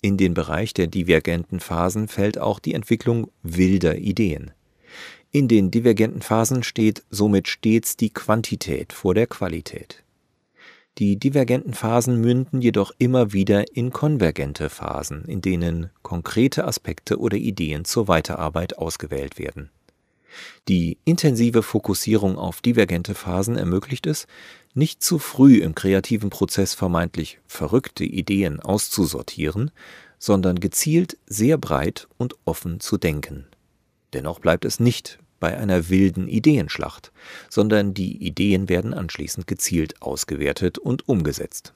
In 0.00 0.16
den 0.16 0.32
Bereich 0.32 0.72
der 0.72 0.86
divergenten 0.86 1.60
Phasen 1.60 2.08
fällt 2.08 2.38
auch 2.38 2.58
die 2.58 2.72
Entwicklung 2.72 3.30
wilder 3.42 3.98
Ideen. 3.98 4.52
In 5.30 5.46
den 5.46 5.70
divergenten 5.70 6.22
Phasen 6.22 6.62
steht 6.62 7.04
somit 7.10 7.48
stets 7.48 7.98
die 7.98 8.10
Quantität 8.10 8.94
vor 8.94 9.14
der 9.14 9.26
Qualität. 9.26 10.04
Die 10.98 11.18
divergenten 11.18 11.74
Phasen 11.74 12.22
münden 12.22 12.62
jedoch 12.62 12.90
immer 12.96 13.34
wieder 13.34 13.76
in 13.76 13.90
konvergente 13.90 14.70
Phasen, 14.70 15.26
in 15.26 15.42
denen 15.42 15.90
konkrete 16.02 16.64
Aspekte 16.64 17.18
oder 17.18 17.36
Ideen 17.36 17.84
zur 17.84 18.08
Weiterarbeit 18.08 18.78
ausgewählt 18.78 19.38
werden. 19.38 19.70
Die 20.68 20.98
intensive 21.04 21.62
Fokussierung 21.62 22.38
auf 22.38 22.62
divergente 22.62 23.14
Phasen 23.14 23.56
ermöglicht 23.56 24.06
es, 24.06 24.26
nicht 24.74 25.02
zu 25.02 25.18
früh 25.18 25.58
im 25.58 25.74
kreativen 25.74 26.30
Prozess 26.30 26.74
vermeintlich 26.74 27.40
verrückte 27.46 28.04
Ideen 28.04 28.60
auszusortieren, 28.60 29.70
sondern 30.18 30.60
gezielt 30.60 31.18
sehr 31.26 31.58
breit 31.58 32.08
und 32.16 32.36
offen 32.46 32.80
zu 32.80 32.96
denken. 32.96 33.46
Dennoch 34.14 34.38
bleibt 34.38 34.64
es 34.64 34.80
nicht 34.80 35.18
bei 35.40 35.56
einer 35.56 35.88
wilden 35.88 36.28
Ideenschlacht, 36.28 37.12
sondern 37.48 37.94
die 37.94 38.16
Ideen 38.16 38.68
werden 38.68 38.94
anschließend 38.94 39.46
gezielt 39.46 40.00
ausgewertet 40.02 40.78
und 40.78 41.08
umgesetzt. 41.08 41.72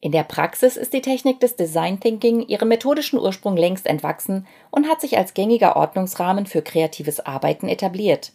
In 0.00 0.12
der 0.12 0.24
Praxis 0.24 0.76
ist 0.76 0.92
die 0.92 1.00
Technik 1.00 1.40
des 1.40 1.56
Design 1.56 1.98
Thinking 1.98 2.46
ihrem 2.46 2.68
methodischen 2.68 3.18
Ursprung 3.18 3.56
längst 3.56 3.86
entwachsen 3.86 4.46
und 4.70 4.86
hat 4.86 5.00
sich 5.00 5.16
als 5.16 5.32
gängiger 5.32 5.76
Ordnungsrahmen 5.76 6.44
für 6.44 6.60
kreatives 6.60 7.20
Arbeiten 7.20 7.68
etabliert. 7.68 8.32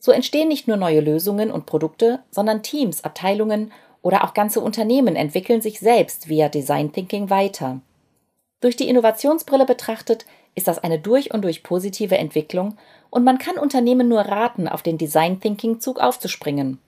So 0.00 0.10
entstehen 0.10 0.48
nicht 0.48 0.66
nur 0.66 0.76
neue 0.76 1.00
Lösungen 1.00 1.52
und 1.52 1.66
Produkte, 1.66 2.20
sondern 2.30 2.64
Teams, 2.64 3.04
Abteilungen 3.04 3.72
oder 4.02 4.24
auch 4.24 4.34
ganze 4.34 4.60
Unternehmen 4.60 5.14
entwickeln 5.14 5.60
sich 5.60 5.78
selbst 5.78 6.28
via 6.28 6.48
Design 6.48 6.92
Thinking 6.92 7.30
weiter. 7.30 7.80
Durch 8.60 8.74
die 8.74 8.88
Innovationsbrille 8.88 9.66
betrachtet 9.66 10.26
ist 10.54 10.68
das 10.68 10.78
eine 10.78 10.98
durch 10.98 11.32
und 11.32 11.42
durch 11.42 11.62
positive 11.62 12.18
Entwicklung 12.18 12.76
und 13.10 13.24
man 13.24 13.38
kann 13.38 13.58
Unternehmen 13.58 14.08
nur 14.08 14.20
raten, 14.20 14.68
auf 14.68 14.82
den 14.82 14.98
Design 14.98 15.40
Thinking 15.40 15.80
Zug 15.80 16.00
aufzuspringen. 16.00 16.78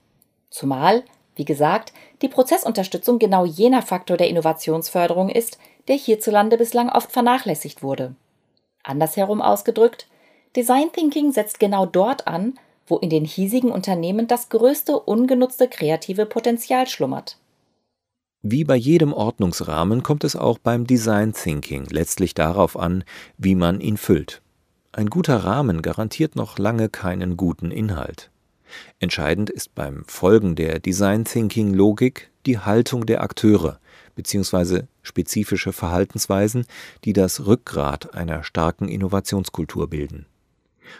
Zumal 0.51 1.05
wie 1.41 1.47
gesagt, 1.47 1.95
die 2.21 2.29
Prozessunterstützung 2.29 3.19
genau 3.19 3.47
jener 3.47 3.81
Faktor 3.81 4.19
der 4.19 4.29
Innovationsförderung 4.29 5.31
ist, 5.31 5.59
der 5.89 5.97
hierzulande 5.97 6.59
bislang 6.59 6.91
oft 6.91 7.11
vernachlässigt 7.11 7.83
wurde. 7.83 8.15
Andersherum 8.83 9.41
ausgedrückt, 9.41 10.07
Design 10.55 10.93
Thinking 10.93 11.33
setzt 11.33 11.59
genau 11.59 11.87
dort 11.87 12.27
an, 12.27 12.59
wo 12.87 12.99
in 12.99 13.09
den 13.09 13.25
hiesigen 13.25 13.73
Unternehmen 13.73 14.27
das 14.27 14.51
größte 14.51 15.01
ungenutzte 15.01 15.67
kreative 15.67 16.27
Potenzial 16.27 16.87
schlummert. 16.87 17.39
Wie 18.43 18.65
bei 18.65 18.77
jedem 18.77 19.13
Ordnungsrahmen 19.13 20.03
kommt 20.03 20.25
es 20.25 20.35
auch 20.35 20.59
beim 20.59 20.87
Design 20.87 21.35
Thinking 21.35 21.87
letztlich 21.91 22.33
darauf 22.33 22.79
an, 22.79 23.05
wie 23.37 23.55
man 23.55 23.81
ihn 23.81 23.99
füllt. 23.99 24.41
Ein 24.93 25.11
guter 25.11 25.45
Rahmen 25.45 25.83
garantiert 25.83 26.37
noch 26.37 26.59
lange 26.59 26.89
keinen 26.89 27.37
guten 27.37 27.71
Inhalt. 27.71 28.31
Entscheidend 28.99 29.51
ist 29.51 29.75
beim 29.75 30.05
Folgen 30.07 30.55
der 30.55 30.79
Design 30.79 31.27
Thinking 31.27 31.75
Logik 31.75 32.31
die 32.47 32.59
Haltung 32.59 33.05
der 33.05 33.23
Akteure 33.23 33.79
bzw. 34.15 34.85
spezifische 35.03 35.73
Verhaltensweisen, 35.73 36.65
die 37.05 37.13
das 37.13 37.47
Rückgrat 37.47 38.15
einer 38.15 38.43
starken 38.43 38.89
Innovationskultur 38.89 39.91
bilden. 39.91 40.25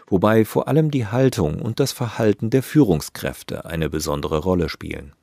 Wobei 0.07 0.45
vor 0.45 0.69
allem 0.69 0.91
die 0.91 1.07
Haltung 1.07 1.61
und 1.63 1.81
das 1.81 1.93
Verhalten 1.93 2.51
der 2.51 2.63
Führungskräfte 2.63 3.65
eine 3.65 3.89
besondere 3.89 4.39
Rolle 4.39 4.69
spielen. 4.69 5.15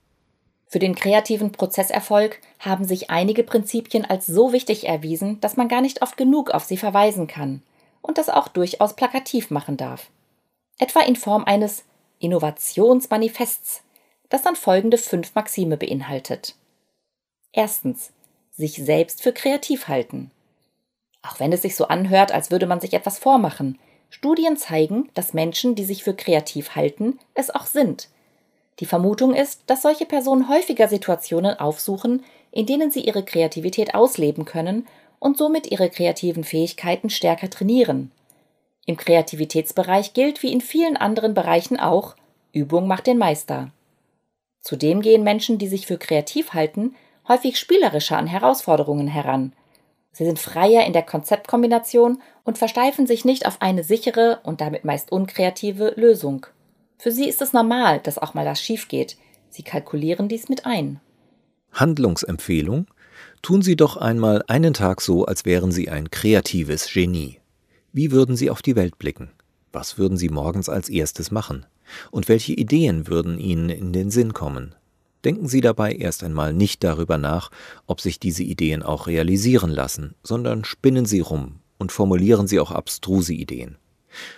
Für 0.69 0.79
den 0.79 0.95
kreativen 0.95 1.51
Prozesserfolg 1.51 2.41
haben 2.59 2.83
sich 2.83 3.09
einige 3.09 3.43
Prinzipien 3.43 4.03
als 4.03 4.25
so 4.25 4.51
wichtig 4.51 4.87
erwiesen, 4.87 5.39
dass 5.39 5.55
man 5.55 5.69
gar 5.69 5.81
nicht 5.81 6.01
oft 6.01 6.17
genug 6.17 6.51
auf 6.51 6.65
sie 6.65 6.77
verweisen 6.77 7.27
kann 7.27 7.61
und 8.01 8.17
das 8.17 8.29
auch 8.29 8.49
durchaus 8.49 8.95
plakativ 8.95 9.49
machen 9.49 9.77
darf. 9.77 10.09
Etwa 10.77 11.01
in 11.01 11.15
Form 11.15 11.45
eines 11.45 11.85
Innovationsmanifests, 12.19 13.83
das 14.29 14.41
dann 14.41 14.55
folgende 14.55 14.97
fünf 14.97 15.35
Maxime 15.35 15.77
beinhaltet. 15.77 16.55
Erstens, 17.53 18.11
sich 18.51 18.73
selbst 18.73 19.23
für 19.23 19.31
kreativ 19.31 19.87
halten. 19.87 20.31
Auch 21.21 21.39
wenn 21.39 21.53
es 21.53 21.61
sich 21.61 21.75
so 21.75 21.87
anhört, 21.87 22.31
als 22.31 22.51
würde 22.51 22.67
man 22.67 22.81
sich 22.81 22.93
etwas 22.93 23.19
vormachen, 23.19 23.79
Studien 24.09 24.57
zeigen, 24.57 25.09
dass 25.13 25.33
Menschen, 25.33 25.75
die 25.75 25.85
sich 25.85 26.03
für 26.03 26.13
kreativ 26.13 26.75
halten, 26.75 27.19
es 27.33 27.49
auch 27.49 27.65
sind. 27.65 28.09
Die 28.79 28.85
Vermutung 28.85 29.33
ist, 29.33 29.63
dass 29.67 29.81
solche 29.81 30.05
Personen 30.05 30.49
häufiger 30.49 30.87
Situationen 30.87 31.59
aufsuchen, 31.59 32.23
in 32.51 32.65
denen 32.65 32.91
sie 32.91 33.01
ihre 33.01 33.23
Kreativität 33.23 33.95
ausleben 33.95 34.45
können 34.45 34.87
und 35.19 35.37
somit 35.37 35.71
ihre 35.71 35.89
kreativen 35.89 36.43
Fähigkeiten 36.43 37.09
stärker 37.09 37.49
trainieren. 37.49 38.11
Im 38.85 38.97
Kreativitätsbereich 38.97 40.13
gilt 40.13 40.43
wie 40.43 40.53
in 40.53 40.61
vielen 40.61 40.95
anderen 40.95 41.33
Bereichen 41.33 41.79
auch, 41.79 42.15
Übung 42.53 42.87
macht 42.87 43.07
den 43.07 43.17
Meister. 43.17 43.71
Zudem 44.61 45.01
gehen 45.01 45.23
Menschen, 45.23 45.57
die 45.57 45.67
sich 45.67 45.87
für 45.87 45.97
kreativ 45.97 46.53
halten, 46.53 46.95
häufig 47.27 47.59
spielerischer 47.59 48.17
an 48.17 48.27
Herausforderungen 48.27 49.07
heran. 49.07 49.53
Sie 50.11 50.25
sind 50.25 50.39
freier 50.39 50.85
in 50.85 50.93
der 50.93 51.03
Konzeptkombination 51.03 52.21
und 52.43 52.57
versteifen 52.57 53.05
sich 53.05 53.25
nicht 53.25 53.45
auf 53.45 53.61
eine 53.61 53.83
sichere 53.83 54.39
und 54.43 54.61
damit 54.61 54.85
meist 54.85 55.11
unkreative 55.11 55.93
Lösung. 55.95 56.47
Für 56.97 57.11
sie 57.11 57.27
ist 57.27 57.41
es 57.41 57.53
normal, 57.53 57.99
dass 57.99 58.17
auch 58.17 58.33
mal 58.33 58.45
das 58.45 58.61
schief 58.61 58.87
geht. 58.87 59.17
Sie 59.49 59.63
kalkulieren 59.63 60.27
dies 60.27 60.49
mit 60.49 60.65
ein. 60.65 60.99
Handlungsempfehlung? 61.71 62.87
Tun 63.41 63.61
Sie 63.61 63.75
doch 63.75 63.97
einmal 63.97 64.43
einen 64.47 64.73
Tag 64.73 65.01
so, 65.01 65.25
als 65.25 65.45
wären 65.45 65.71
Sie 65.71 65.89
ein 65.89 66.09
kreatives 66.11 66.91
Genie. 66.91 67.39
Wie 67.93 68.11
würden 68.11 68.35
Sie 68.35 68.49
auf 68.49 68.61
die 68.61 68.75
Welt 68.75 68.97
blicken? 68.97 69.31
Was 69.71 69.97
würden 69.97 70.17
Sie 70.17 70.29
morgens 70.29 70.69
als 70.69 70.89
erstes 70.89 71.31
machen? 71.31 71.65
Und 72.11 72.27
welche 72.27 72.53
Ideen 72.53 73.07
würden 73.07 73.39
Ihnen 73.39 73.69
in 73.69 73.93
den 73.93 74.09
Sinn 74.11 74.33
kommen? 74.33 74.75
Denken 75.23 75.47
Sie 75.47 75.61
dabei 75.61 75.93
erst 75.93 76.23
einmal 76.23 76.53
nicht 76.53 76.83
darüber 76.83 77.17
nach, 77.17 77.51
ob 77.85 78.01
sich 78.01 78.19
diese 78.19 78.43
Ideen 78.43 78.83
auch 78.83 79.07
realisieren 79.07 79.69
lassen, 79.69 80.15
sondern 80.23 80.63
spinnen 80.63 81.05
Sie 81.05 81.19
rum 81.19 81.59
und 81.77 81.91
formulieren 81.91 82.47
Sie 82.47 82.59
auch 82.59 82.71
abstruse 82.71 83.33
Ideen. 83.33 83.77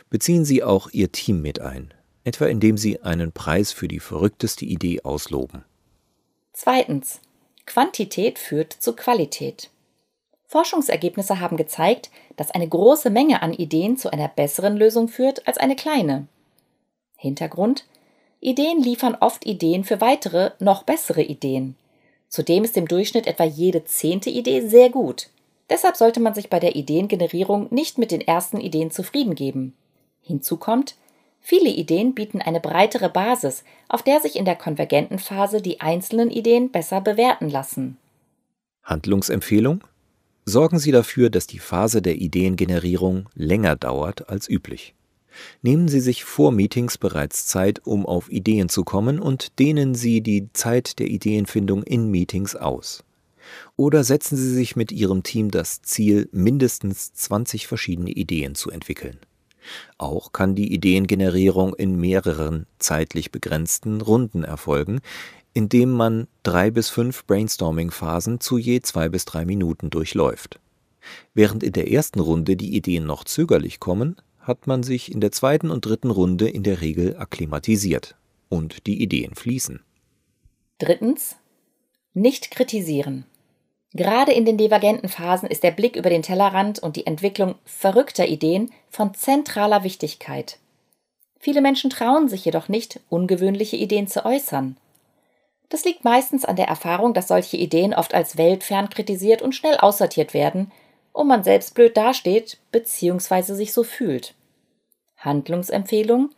Beziehen 0.10 0.46
Sie 0.46 0.64
auch 0.64 0.90
Ihr 0.92 1.12
Team 1.12 1.42
mit 1.42 1.60
ein, 1.60 1.94
etwa 2.30 2.46
indem 2.46 2.78
Sie 2.78 3.02
einen 3.02 3.32
Preis 3.32 3.72
für 3.72 3.88
die 3.88 4.00
verrückteste 4.00 4.64
Idee 4.64 5.02
ausloben. 5.02 5.66
Zweitens. 6.54 7.20
Quantität 7.66 8.40
führt 8.40 8.74
zu 8.74 8.96
Qualität. 8.96 9.70
Forschungsergebnisse 10.48 11.40
haben 11.40 11.58
gezeigt, 11.58 12.10
dass 12.36 12.52
eine 12.52 12.68
große 12.68 13.10
Menge 13.10 13.42
an 13.42 13.54
Ideen 13.54 13.98
zu 13.98 14.12
einer 14.12 14.28
besseren 14.28 14.78
Lösung 14.78 15.08
führt 15.08 15.48
als 15.48 15.58
eine 15.58 15.76
kleine. 15.76 16.28
Hintergrund 17.18 17.86
Ideen 18.42 18.82
liefern 18.82 19.18
oft 19.20 19.46
Ideen 19.46 19.84
für 19.84 20.00
weitere, 20.02 20.52
noch 20.60 20.84
bessere 20.84 21.22
Ideen. 21.22 21.76
Zudem 22.30 22.64
ist 22.64 22.78
im 22.78 22.88
Durchschnitt 22.88 23.28
etwa 23.28 23.44
jede 23.44 23.86
zehnte 23.86 24.30
Idee 24.30 24.62
sehr 24.62 24.90
gut. 24.90 25.30
Deshalb 25.70 25.98
sollte 25.98 26.20
man 26.20 26.34
sich 26.34 26.50
bei 26.50 26.60
der 26.60 26.76
Ideengenerierung 26.76 27.68
nicht 27.72 27.98
mit 27.98 28.12
den 28.12 28.22
ersten 28.22 28.60
Ideen 28.60 28.92
zufrieden 28.92 29.36
geben. 29.36 29.76
Hinzu 30.22 30.58
kommt, 30.58 30.96
viele 31.42 31.70
Ideen 31.70 32.14
bieten 32.14 32.42
eine 32.42 32.60
breitere 32.60 33.10
Basis, 33.10 33.64
auf 33.88 34.04
der 34.04 34.20
sich 34.20 34.36
in 34.36 34.46
der 34.46 34.56
konvergenten 34.56 35.20
Phase 35.20 35.62
die 35.62 35.82
einzelnen 35.82 36.30
Ideen 36.32 36.72
besser 36.72 37.02
bewerten 37.02 37.50
lassen. 37.50 37.98
Handlungsempfehlung? 38.84 39.84
Sorgen 40.46 40.80
Sie 40.80 40.92
dafür, 40.92 41.30
dass 41.30 41.46
die 41.46 41.60
Phase 41.60 42.02
der 42.02 42.16
Ideengenerierung 42.16 43.30
länger 43.36 43.76
dauert 43.76 44.30
als 44.30 44.50
üblich. 44.50 44.96
Nehmen 45.62 45.88
Sie 45.88 46.00
sich 46.00 46.24
vor 46.24 46.52
Meetings 46.52 46.98
bereits 46.98 47.46
Zeit, 47.46 47.86
um 47.86 48.06
auf 48.06 48.32
Ideen 48.32 48.70
zu 48.70 48.84
kommen, 48.84 49.20
und 49.20 49.60
dehnen 49.60 49.94
Sie 49.94 50.22
die 50.22 50.52
Zeit 50.54 51.00
der 51.00 51.08
Ideenfindung 51.08 51.84
in 51.84 52.10
Meetings 52.10 52.56
aus. 52.56 53.04
Oder 53.76 54.04
setzen 54.04 54.38
Sie 54.38 54.54
sich 54.54 54.76
mit 54.76 54.92
Ihrem 54.92 55.24
Team 55.24 55.52
das 55.52 55.82
Ziel, 55.82 56.30
mindestens 56.32 57.14
20 57.14 57.68
verschiedene 57.68 58.12
Ideen 58.12 58.56
zu 58.56 58.70
entwickeln. 58.70 59.20
Auch 59.98 60.32
kann 60.32 60.56
die 60.56 60.74
Ideengenerierung 60.74 61.74
in 61.74 62.00
mehreren 62.00 62.66
zeitlich 62.80 63.32
begrenzten 63.32 64.02
Runden 64.02 64.44
erfolgen, 64.44 65.02
indem 65.54 65.92
man 65.92 66.28
drei 66.44 66.72
bis 66.72 66.90
fünf 66.90 67.26
Brainstorming-Phasen 67.26 68.40
zu 68.40 68.58
je 68.58 68.82
zwei 68.82 69.10
bis 69.10 69.26
drei 69.26 69.46
Minuten 69.46 69.90
durchläuft. 69.90 70.60
Während 71.34 71.64
in 71.64 71.74
der 71.74 71.92
ersten 71.92 72.20
Runde 72.20 72.56
die 72.56 72.76
Ideen 72.76 73.06
noch 73.06 73.24
zögerlich 73.24 73.80
kommen, 73.80 74.16
hat 74.40 74.68
man 74.68 74.84
sich 74.84 75.12
in 75.12 75.22
der 75.22 75.32
zweiten 75.32 75.70
und 75.70 75.86
dritten 75.86 76.12
Runde 76.12 76.50
in 76.50 76.64
der 76.64 76.82
Regel 76.82 77.18
akklimatisiert 77.18 78.16
und 78.50 78.88
die 78.88 79.02
Ideen 79.02 79.36
fließen. 79.36 79.82
Drittens. 80.78 81.36
Nicht 82.14 82.52
kritisieren. 82.52 83.26
Gerade 83.94 84.32
in 84.34 84.46
den 84.46 84.58
divergenten 84.58 85.10
Phasen 85.10 85.50
ist 85.50 85.64
der 85.64 85.72
Blick 85.72 85.96
über 85.96 86.10
den 86.10 86.22
Tellerrand 86.22 86.80
und 86.80 86.96
die 86.96 87.08
Entwicklung 87.08 87.56
verrückter 87.66 88.28
Ideen 88.28 88.72
von 88.90 89.14
zentraler 89.16 89.84
Wichtigkeit. 89.84 90.60
Viele 91.40 91.62
Menschen 91.62 91.90
trauen 91.90 92.30
sich 92.30 92.46
jedoch 92.46 92.68
nicht, 92.68 93.00
ungewöhnliche 93.10 93.78
Ideen 93.78 94.08
zu 94.08 94.26
äußern. 94.26 94.78
Das 95.70 95.86
liegt 95.86 96.04
meistens 96.04 96.46
an 96.46 96.56
der 96.56 96.68
Erfahrung, 96.68 97.14
dass 97.14 97.28
solche 97.28 97.58
Ideen 97.58 97.94
oft 97.94 98.14
als 98.14 98.38
weltfern 98.38 98.90
kritisiert 98.90 99.42
und 99.42 99.54
schnell 99.54 99.78
aussortiert 99.78 100.34
werden 100.34 100.72
und 101.14 101.28
man 101.28 101.44
selbst 101.44 101.74
blöd 101.74 101.96
dasteht 101.98 102.58
bzw. 102.72 103.54
sich 103.54 103.74
so 103.74 103.84
fühlt. 103.84 104.36
Handlungsempfehlung 105.18 106.30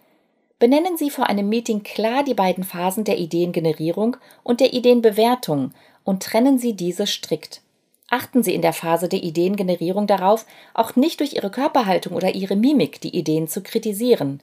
Benennen 0.59 0.95
Sie 0.95 1.09
vor 1.09 1.27
einem 1.27 1.49
Meeting 1.49 1.81
klar 1.81 2.23
die 2.23 2.35
beiden 2.35 2.63
Phasen 2.63 3.03
der 3.03 3.17
Ideengenerierung 3.17 4.17
und 4.43 4.59
der 4.59 4.73
Ideenbewertung 4.73 5.73
und 6.03 6.23
trennen 6.23 6.59
Sie 6.59 6.73
diese 6.73 7.07
strikt. 7.07 7.61
Achten 8.09 8.43
Sie 8.43 8.53
in 8.53 8.61
der 8.61 8.73
Phase 8.73 9.07
der 9.07 9.23
Ideengenerierung 9.23 10.05
darauf, 10.05 10.45
auch 10.73 10.95
nicht 10.95 11.21
durch 11.21 11.33
Ihre 11.33 11.49
Körperhaltung 11.49 12.13
oder 12.13 12.35
Ihre 12.35 12.55
Mimik 12.55 12.99
die 12.99 13.15
Ideen 13.15 13.47
zu 13.47 13.61
kritisieren. 13.61 14.41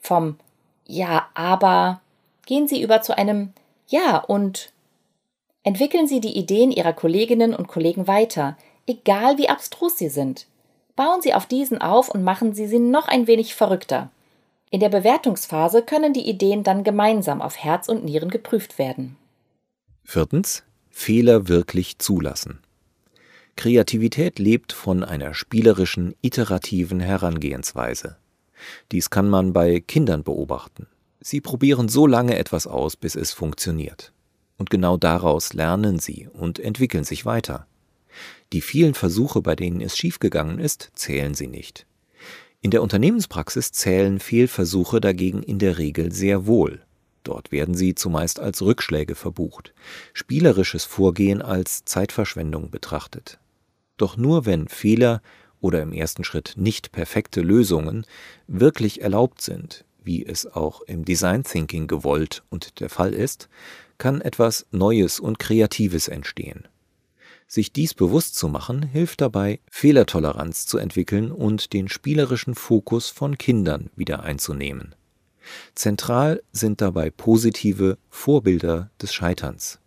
Vom 0.00 0.36
Ja, 0.86 1.28
aber 1.34 2.00
gehen 2.44 2.68
Sie 2.68 2.82
über 2.82 3.00
zu 3.00 3.16
einem 3.16 3.52
Ja 3.88 4.18
und 4.18 4.70
entwickeln 5.62 6.06
Sie 6.06 6.20
die 6.20 6.36
Ideen 6.36 6.70
Ihrer 6.70 6.92
Kolleginnen 6.92 7.54
und 7.54 7.68
Kollegen 7.68 8.06
weiter, 8.06 8.56
egal 8.86 9.38
wie 9.38 9.48
abstrus 9.48 9.96
sie 9.96 10.10
sind. 10.10 10.46
Bauen 10.94 11.22
Sie 11.22 11.34
auf 11.34 11.46
diesen 11.46 11.80
auf 11.80 12.08
und 12.08 12.22
machen 12.22 12.54
Sie 12.54 12.66
sie 12.66 12.78
noch 12.78 13.08
ein 13.08 13.26
wenig 13.26 13.54
verrückter. 13.54 14.10
In 14.70 14.80
der 14.80 14.88
Bewertungsphase 14.88 15.82
können 15.82 16.12
die 16.12 16.28
Ideen 16.28 16.64
dann 16.64 16.84
gemeinsam 16.84 17.40
auf 17.40 17.56
Herz 17.56 17.88
und 17.88 18.04
Nieren 18.04 18.30
geprüft 18.30 18.78
werden. 18.78 19.16
Viertens. 20.04 20.64
Fehler 20.98 21.46
wirklich 21.46 21.98
zulassen. 21.98 22.60
Kreativität 23.54 24.38
lebt 24.38 24.72
von 24.72 25.04
einer 25.04 25.34
spielerischen, 25.34 26.14
iterativen 26.22 27.00
Herangehensweise. 27.00 28.16
Dies 28.90 29.10
kann 29.10 29.28
man 29.28 29.52
bei 29.52 29.78
Kindern 29.78 30.24
beobachten. 30.24 30.86
Sie 31.20 31.42
probieren 31.42 31.90
so 31.90 32.06
lange 32.06 32.38
etwas 32.38 32.66
aus, 32.66 32.96
bis 32.96 33.14
es 33.14 33.32
funktioniert. 33.32 34.14
Und 34.56 34.70
genau 34.70 34.96
daraus 34.96 35.52
lernen 35.52 35.98
sie 35.98 36.28
und 36.32 36.58
entwickeln 36.58 37.04
sich 37.04 37.26
weiter. 37.26 37.66
Die 38.54 38.62
vielen 38.62 38.94
Versuche, 38.94 39.42
bei 39.42 39.54
denen 39.54 39.82
es 39.82 39.98
schiefgegangen 39.98 40.58
ist, 40.58 40.92
zählen 40.94 41.34
sie 41.34 41.46
nicht. 41.46 41.86
In 42.62 42.70
der 42.70 42.82
Unternehmenspraxis 42.82 43.70
zählen 43.70 44.18
Fehlversuche 44.18 45.02
dagegen 45.02 45.42
in 45.42 45.58
der 45.58 45.76
Regel 45.76 46.10
sehr 46.10 46.46
wohl. 46.46 46.85
Dort 47.26 47.50
werden 47.50 47.74
sie 47.74 47.96
zumeist 47.96 48.38
als 48.38 48.62
Rückschläge 48.62 49.16
verbucht, 49.16 49.74
spielerisches 50.12 50.84
Vorgehen 50.84 51.42
als 51.42 51.84
Zeitverschwendung 51.84 52.70
betrachtet. 52.70 53.40
Doch 53.96 54.16
nur 54.16 54.46
wenn 54.46 54.68
Fehler 54.68 55.22
oder 55.60 55.82
im 55.82 55.92
ersten 55.92 56.22
Schritt 56.22 56.54
nicht 56.56 56.92
perfekte 56.92 57.40
Lösungen 57.40 58.06
wirklich 58.46 59.02
erlaubt 59.02 59.42
sind, 59.42 59.84
wie 60.04 60.24
es 60.24 60.46
auch 60.46 60.82
im 60.82 61.04
Design 61.04 61.42
Thinking 61.42 61.88
gewollt 61.88 62.44
und 62.48 62.78
der 62.78 62.90
Fall 62.90 63.12
ist, 63.12 63.48
kann 63.98 64.20
etwas 64.20 64.66
Neues 64.70 65.18
und 65.18 65.40
Kreatives 65.40 66.06
entstehen. 66.06 66.68
Sich 67.48 67.72
dies 67.72 67.92
bewusst 67.92 68.36
zu 68.36 68.46
machen, 68.46 68.84
hilft 68.84 69.20
dabei, 69.20 69.58
Fehlertoleranz 69.68 70.66
zu 70.66 70.78
entwickeln 70.78 71.32
und 71.32 71.72
den 71.72 71.88
spielerischen 71.88 72.54
Fokus 72.54 73.10
von 73.10 73.36
Kindern 73.36 73.90
wieder 73.96 74.22
einzunehmen. 74.22 74.94
Zentral 75.74 76.42
sind 76.52 76.80
dabei 76.80 77.10
positive 77.10 77.98
Vorbilder 78.10 78.90
des 79.00 79.12
Scheiterns. 79.12 79.80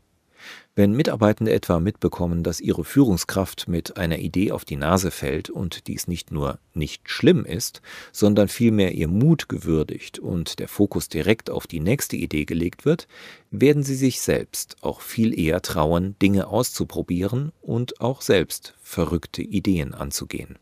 Wenn 0.80 0.93
Mitarbeitende 0.93 1.52
etwa 1.52 1.82
mitbekommen, 1.82 2.41
dass 2.41 2.62
ihre 2.62 2.86
Führungskraft 2.86 3.67
mit 3.67 3.98
einer 3.98 4.19
Idee 4.19 4.54
auf 4.54 4.63
die 4.63 4.78
Nase 4.78 5.12
fällt 5.12 5.50
und 5.50 5.88
dies 5.88 6.08
nicht 6.08 6.32
nur 6.32 6.60
nicht 6.74 7.10
schlimm 7.10 7.43
ist, 7.43 7.82
sondern 8.13 8.48
vielmehr 8.48 8.93
ihr 8.93 9.10
Mut 9.10 9.50
gewürdigt 9.50 10.19
und 10.19 10.60
der 10.60 10.69
Fokus 10.69 11.10
direkt 11.10 11.50
auf 11.50 11.67
die 11.67 11.82
nächste 11.82 12.15
Idee 12.15 12.45
gelegt 12.45 12.86
wird, 12.86 13.10
werden 13.52 13.84
sie 13.84 13.95
sich 13.95 14.22
selbst 14.22 14.78
auch 14.80 15.02
viel 15.02 15.38
eher 15.38 15.62
trauen, 15.62 16.15
Dinge 16.22 16.48
auszuprobieren 16.48 17.52
und 17.62 18.00
auch 18.00 18.22
selbst 18.22 18.76
verrückte 18.82 19.41
Ideen 19.41 19.93
anzugehen. 19.93 20.58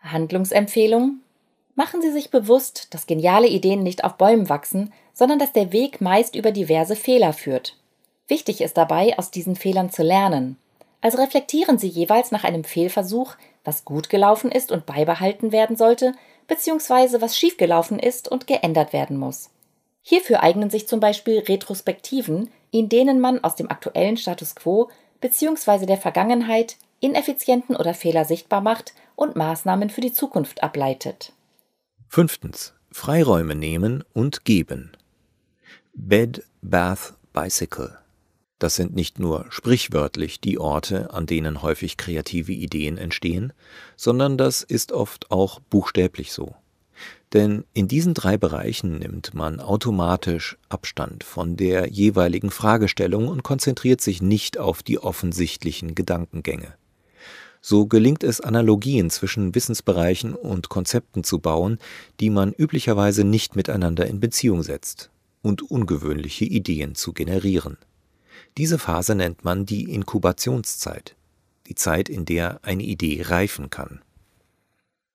Handlungsempfehlung 0.00 1.20
Machen 1.78 2.02
Sie 2.02 2.10
sich 2.10 2.32
bewusst, 2.32 2.92
dass 2.92 3.06
geniale 3.06 3.46
Ideen 3.46 3.84
nicht 3.84 4.02
auf 4.02 4.14
Bäumen 4.14 4.48
wachsen, 4.48 4.92
sondern 5.14 5.38
dass 5.38 5.52
der 5.52 5.70
Weg 5.70 6.00
meist 6.00 6.34
über 6.34 6.50
diverse 6.50 6.96
Fehler 6.96 7.32
führt. 7.32 7.76
Wichtig 8.26 8.62
ist 8.62 8.76
dabei, 8.76 9.16
aus 9.16 9.30
diesen 9.30 9.54
Fehlern 9.54 9.88
zu 9.88 10.02
lernen. 10.02 10.56
Also 11.02 11.18
reflektieren 11.18 11.78
Sie 11.78 11.86
jeweils 11.86 12.32
nach 12.32 12.42
einem 12.42 12.64
Fehlversuch, 12.64 13.36
was 13.62 13.84
gut 13.84 14.10
gelaufen 14.10 14.50
ist 14.50 14.72
und 14.72 14.86
beibehalten 14.86 15.52
werden 15.52 15.76
sollte, 15.76 16.14
beziehungsweise 16.48 17.22
was 17.22 17.38
schiefgelaufen 17.38 18.00
ist 18.00 18.26
und 18.26 18.48
geändert 18.48 18.92
werden 18.92 19.16
muss. 19.16 19.50
Hierfür 20.02 20.42
eignen 20.42 20.70
sich 20.70 20.88
zum 20.88 20.98
Beispiel 20.98 21.38
Retrospektiven, 21.38 22.50
in 22.72 22.88
denen 22.88 23.20
man 23.20 23.44
aus 23.44 23.54
dem 23.54 23.70
aktuellen 23.70 24.16
Status 24.16 24.56
quo 24.56 24.88
bzw. 25.20 25.86
der 25.86 25.98
Vergangenheit 25.98 26.74
Ineffizienten 26.98 27.76
oder 27.76 27.94
Fehler 27.94 28.24
sichtbar 28.24 28.62
macht 28.62 28.94
und 29.14 29.36
Maßnahmen 29.36 29.90
für 29.90 30.00
die 30.00 30.12
Zukunft 30.12 30.64
ableitet. 30.64 31.32
Fünftens. 32.10 32.72
Freiräume 32.90 33.54
nehmen 33.54 34.02
und 34.14 34.46
geben. 34.46 34.92
Bed, 35.92 36.42
Bath, 36.62 37.12
Bicycle. 37.34 37.98
Das 38.58 38.76
sind 38.76 38.94
nicht 38.94 39.18
nur 39.18 39.44
sprichwörtlich 39.50 40.40
die 40.40 40.58
Orte, 40.58 41.12
an 41.12 41.26
denen 41.26 41.60
häufig 41.60 41.98
kreative 41.98 42.52
Ideen 42.52 42.96
entstehen, 42.96 43.52
sondern 43.94 44.38
das 44.38 44.62
ist 44.62 44.90
oft 44.90 45.30
auch 45.30 45.60
buchstäblich 45.60 46.32
so. 46.32 46.56
Denn 47.34 47.64
in 47.74 47.88
diesen 47.88 48.14
drei 48.14 48.38
Bereichen 48.38 48.98
nimmt 48.98 49.34
man 49.34 49.60
automatisch 49.60 50.56
Abstand 50.70 51.24
von 51.24 51.58
der 51.58 51.88
jeweiligen 51.88 52.50
Fragestellung 52.50 53.28
und 53.28 53.42
konzentriert 53.42 54.00
sich 54.00 54.22
nicht 54.22 54.56
auf 54.56 54.82
die 54.82 54.98
offensichtlichen 54.98 55.94
Gedankengänge. 55.94 56.74
So 57.60 57.86
gelingt 57.86 58.22
es, 58.22 58.40
Analogien 58.40 59.10
zwischen 59.10 59.54
Wissensbereichen 59.54 60.34
und 60.34 60.68
Konzepten 60.68 61.24
zu 61.24 61.40
bauen, 61.40 61.78
die 62.20 62.30
man 62.30 62.52
üblicherweise 62.52 63.24
nicht 63.24 63.56
miteinander 63.56 64.06
in 64.06 64.20
Beziehung 64.20 64.62
setzt, 64.62 65.10
und 65.42 65.62
ungewöhnliche 65.62 66.44
Ideen 66.44 66.94
zu 66.94 67.12
generieren. 67.12 67.76
Diese 68.56 68.78
Phase 68.78 69.14
nennt 69.14 69.44
man 69.44 69.66
die 69.66 69.92
Inkubationszeit, 69.92 71.16
die 71.66 71.74
Zeit, 71.74 72.08
in 72.08 72.24
der 72.24 72.60
eine 72.62 72.82
Idee 72.82 73.22
reifen 73.22 73.70
kann. 73.70 74.00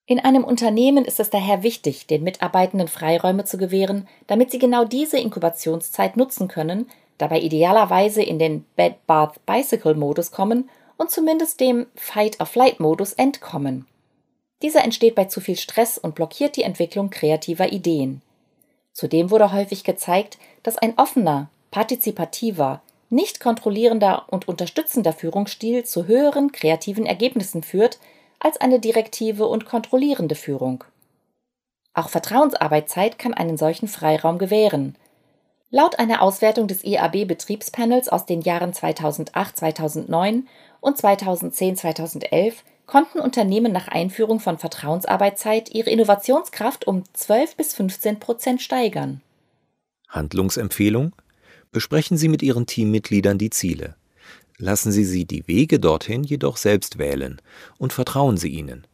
In 0.06 0.20
einem 0.20 0.44
Unternehmen 0.44 1.06
ist 1.06 1.22
es 1.22 1.30
daher 1.30 1.64
wichtig, 1.64 2.08
den 2.08 2.24
Mitarbeitenden 2.24 2.90
Freiräume 2.90 3.46
zu 3.46 3.58
gewähren, 3.58 4.08
damit 4.28 4.52
sie 4.52 4.60
genau 4.60 4.84
diese 4.84 5.18
Inkubationszeit 5.18 6.18
nutzen 6.18 6.50
können, 6.50 6.88
dabei 7.18 7.40
idealerweise 7.40 8.22
in 8.22 8.38
den 8.38 8.66
Bed-Bath-Bicycle-Modus 8.76 10.32
kommen 10.32 10.70
und 10.98 11.12
zumindest 11.12 11.60
dem 11.60 11.88
Fight-or-Flight-Modus 11.96 13.14
entkommen. 13.14 13.86
Dieser 14.62 14.84
entsteht 14.84 15.16
bei 15.16 15.26
zu 15.26 15.42
viel 15.42 15.58
Stress 15.58 15.98
und 15.98 16.16
blockiert 16.16 16.56
die 16.56 16.64
Entwicklung 16.64 17.10
kreativer 17.10 17.72
Ideen. 17.72 18.22
Zudem 18.94 19.32
wurde 19.32 19.52
häufig 19.52 19.84
gezeigt, 19.84 20.38
dass 20.62 20.78
ein 20.78 20.98
offener, 20.98 21.50
partizipativer, 21.72 22.82
nicht 23.10 23.40
kontrollierender 23.40 24.26
und 24.30 24.48
unterstützender 24.48 25.14
Führungsstil 25.14 25.84
zu 25.84 26.08
höheren 26.08 26.52
kreativen 26.52 27.06
Ergebnissen 27.06 27.64
führt 27.64 28.00
als 28.40 28.60
eine 28.60 28.80
direktive 28.80 29.48
und 29.48 29.66
kontrollierende 29.66 30.36
Führung. 30.36 30.84
Auch 31.94 32.10
Vertrauensarbeitszeit 32.10 33.20
kann 33.20 33.34
einen 33.34 33.58
solchen 33.58 33.88
Freiraum 33.88 34.38
gewähren. 34.38 34.96
Laut 35.70 36.00
einer 36.00 36.22
Auswertung 36.22 36.68
des 36.68 36.84
IAB-Betriebspanels 36.84 38.10
aus 38.10 38.26
den 38.26 38.42
Jahren 38.42 38.74
2008-2009 38.74 40.44
und 40.84 40.98
2010-2011 40.98 42.56
konnten 42.86 43.20
Unternehmen 43.20 43.72
nach 43.72 43.88
Einführung 43.88 44.40
von 44.42 44.58
Vertrauensarbeitszeit 44.58 45.74
ihre 45.74 45.90
Innovationskraft 45.90 46.86
um 46.86 47.04
12 47.14 47.56
bis 47.56 47.74
15 47.74 48.20
Prozent 48.20 48.62
steigern. 48.62 49.22
Handlungsempfehlung? 50.10 51.16
Besprechen 51.72 52.18
Sie 52.18 52.28
mit 52.28 52.44
Ihren 52.44 52.66
Teammitgliedern 52.66 53.38
die 53.38 53.50
Ziele. 53.50 53.96
Lassen 54.58 54.92
Sie 54.92 55.06
sie 55.06 55.26
die 55.26 55.48
Wege 55.48 55.80
dorthin 55.80 56.24
jedoch 56.24 56.58
selbst 56.58 57.00
wählen 57.00 57.42
und 57.78 57.94
vertrauen 57.94 58.38
Sie 58.38 58.50
ihnen. 58.50 58.86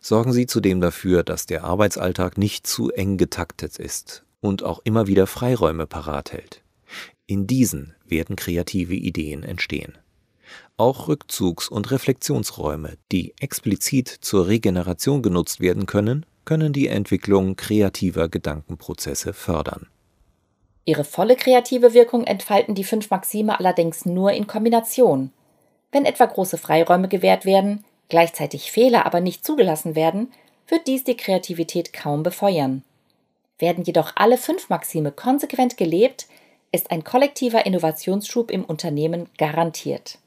Sorgen 0.00 0.32
Sie 0.32 0.46
zudem 0.46 0.80
dafür, 0.80 1.24
dass 1.24 1.46
der 1.46 1.64
Arbeitsalltag 1.64 2.38
nicht 2.38 2.66
zu 2.66 2.90
eng 2.92 3.16
getaktet 3.16 3.78
ist 3.78 4.24
und 4.40 4.62
auch 4.62 4.80
immer 4.84 5.08
wieder 5.08 5.26
Freiräume 5.26 5.86
parat 5.86 6.32
hält. 6.32 6.62
In 7.26 7.46
diesen 7.46 7.94
werden 8.06 8.36
kreative 8.36 8.94
Ideen 8.94 9.42
entstehen. 9.42 9.98
Auch 10.76 11.08
Rückzugs- 11.08 11.68
und 11.68 11.90
Reflexionsräume, 11.90 12.96
die 13.12 13.34
explizit 13.40 14.08
zur 14.08 14.48
Regeneration 14.48 15.22
genutzt 15.22 15.60
werden 15.60 15.86
können, 15.86 16.26
können 16.44 16.72
die 16.72 16.88
Entwicklung 16.88 17.56
kreativer 17.56 18.28
Gedankenprozesse 18.28 19.32
fördern. 19.32 19.88
Ihre 20.84 21.04
volle 21.04 21.36
kreative 21.36 21.94
Wirkung 21.94 22.24
entfalten 22.24 22.74
die 22.74 22.84
fünf 22.84 23.10
Maxime 23.10 23.58
allerdings 23.58 24.04
nur 24.04 24.32
in 24.32 24.46
Kombination. 24.46 25.30
Wenn 25.92 26.04
etwa 26.04 26.26
große 26.26 26.58
Freiräume 26.58 27.08
gewährt 27.08 27.44
werden, 27.44 27.84
gleichzeitig 28.08 28.72
Fehler 28.72 29.06
aber 29.06 29.20
nicht 29.20 29.44
zugelassen 29.44 29.94
werden, 29.94 30.32
wird 30.66 30.86
dies 30.86 31.04
die 31.04 31.16
Kreativität 31.16 31.92
kaum 31.92 32.22
befeuern. 32.22 32.82
Werden 33.58 33.84
jedoch 33.84 34.12
alle 34.16 34.38
fünf 34.38 34.70
Maxime 34.70 35.12
konsequent 35.12 35.76
gelebt, 35.76 36.26
ist 36.72 36.90
ein 36.90 37.04
kollektiver 37.04 37.64
Innovationsschub 37.66 38.50
im 38.50 38.64
Unternehmen 38.64 39.28
garantiert. 39.38 40.18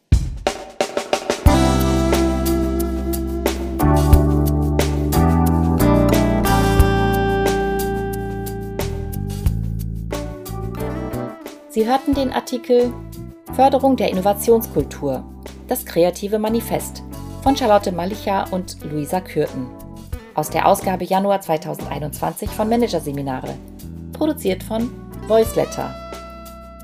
Sie 11.75 11.85
hörten 11.85 12.13
den 12.13 12.31
Artikel 12.31 12.93
Förderung 13.53 13.97
der 13.97 14.09
Innovationskultur, 14.09 15.25
das 15.67 15.85
kreative 15.85 16.39
Manifest 16.39 17.03
von 17.43 17.57
Charlotte 17.57 17.91
Malicha 17.91 18.45
und 18.51 18.77
Luisa 18.89 19.19
Kürten 19.19 19.67
aus 20.35 20.49
der 20.49 20.69
Ausgabe 20.69 21.03
Januar 21.03 21.41
2021 21.41 22.49
von 22.49 22.69
Managerseminare, 22.69 23.55
produziert 24.13 24.63
von 24.63 24.89
Voiceletter. 25.27 25.93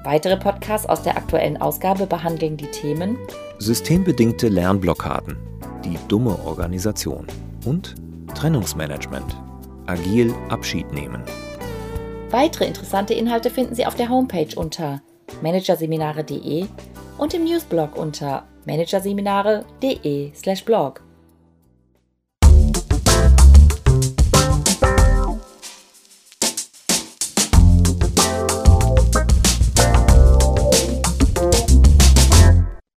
Weitere 0.04 0.36
Podcasts 0.36 0.90
aus 0.90 1.02
der 1.04 1.16
aktuellen 1.16 1.56
Ausgabe 1.62 2.06
behandeln 2.06 2.58
die 2.58 2.68
Themen 2.68 3.18
Systembedingte 3.60 4.50
Lernblockaden, 4.50 5.38
die 5.86 5.98
dumme 6.10 6.38
Organisation 6.46 7.28
und 7.64 7.96
Trennungsmanagement, 8.36 9.42
agil 9.88 10.36
Abschied 10.50 10.92
nehmen. 10.92 11.24
Weitere 12.32 12.66
interessante 12.66 13.14
Inhalte 13.14 13.50
finden 13.50 13.76
Sie 13.76 13.86
auf 13.86 13.96
der 13.96 14.08
Homepage 14.08 14.56
unter 14.56 15.02
managerseminare.de 15.42 16.66
und 17.18 17.34
im 17.34 17.44
Newsblog 17.44 17.98
unter 17.98 18.48
managerseminare.de/blog. 18.66 21.04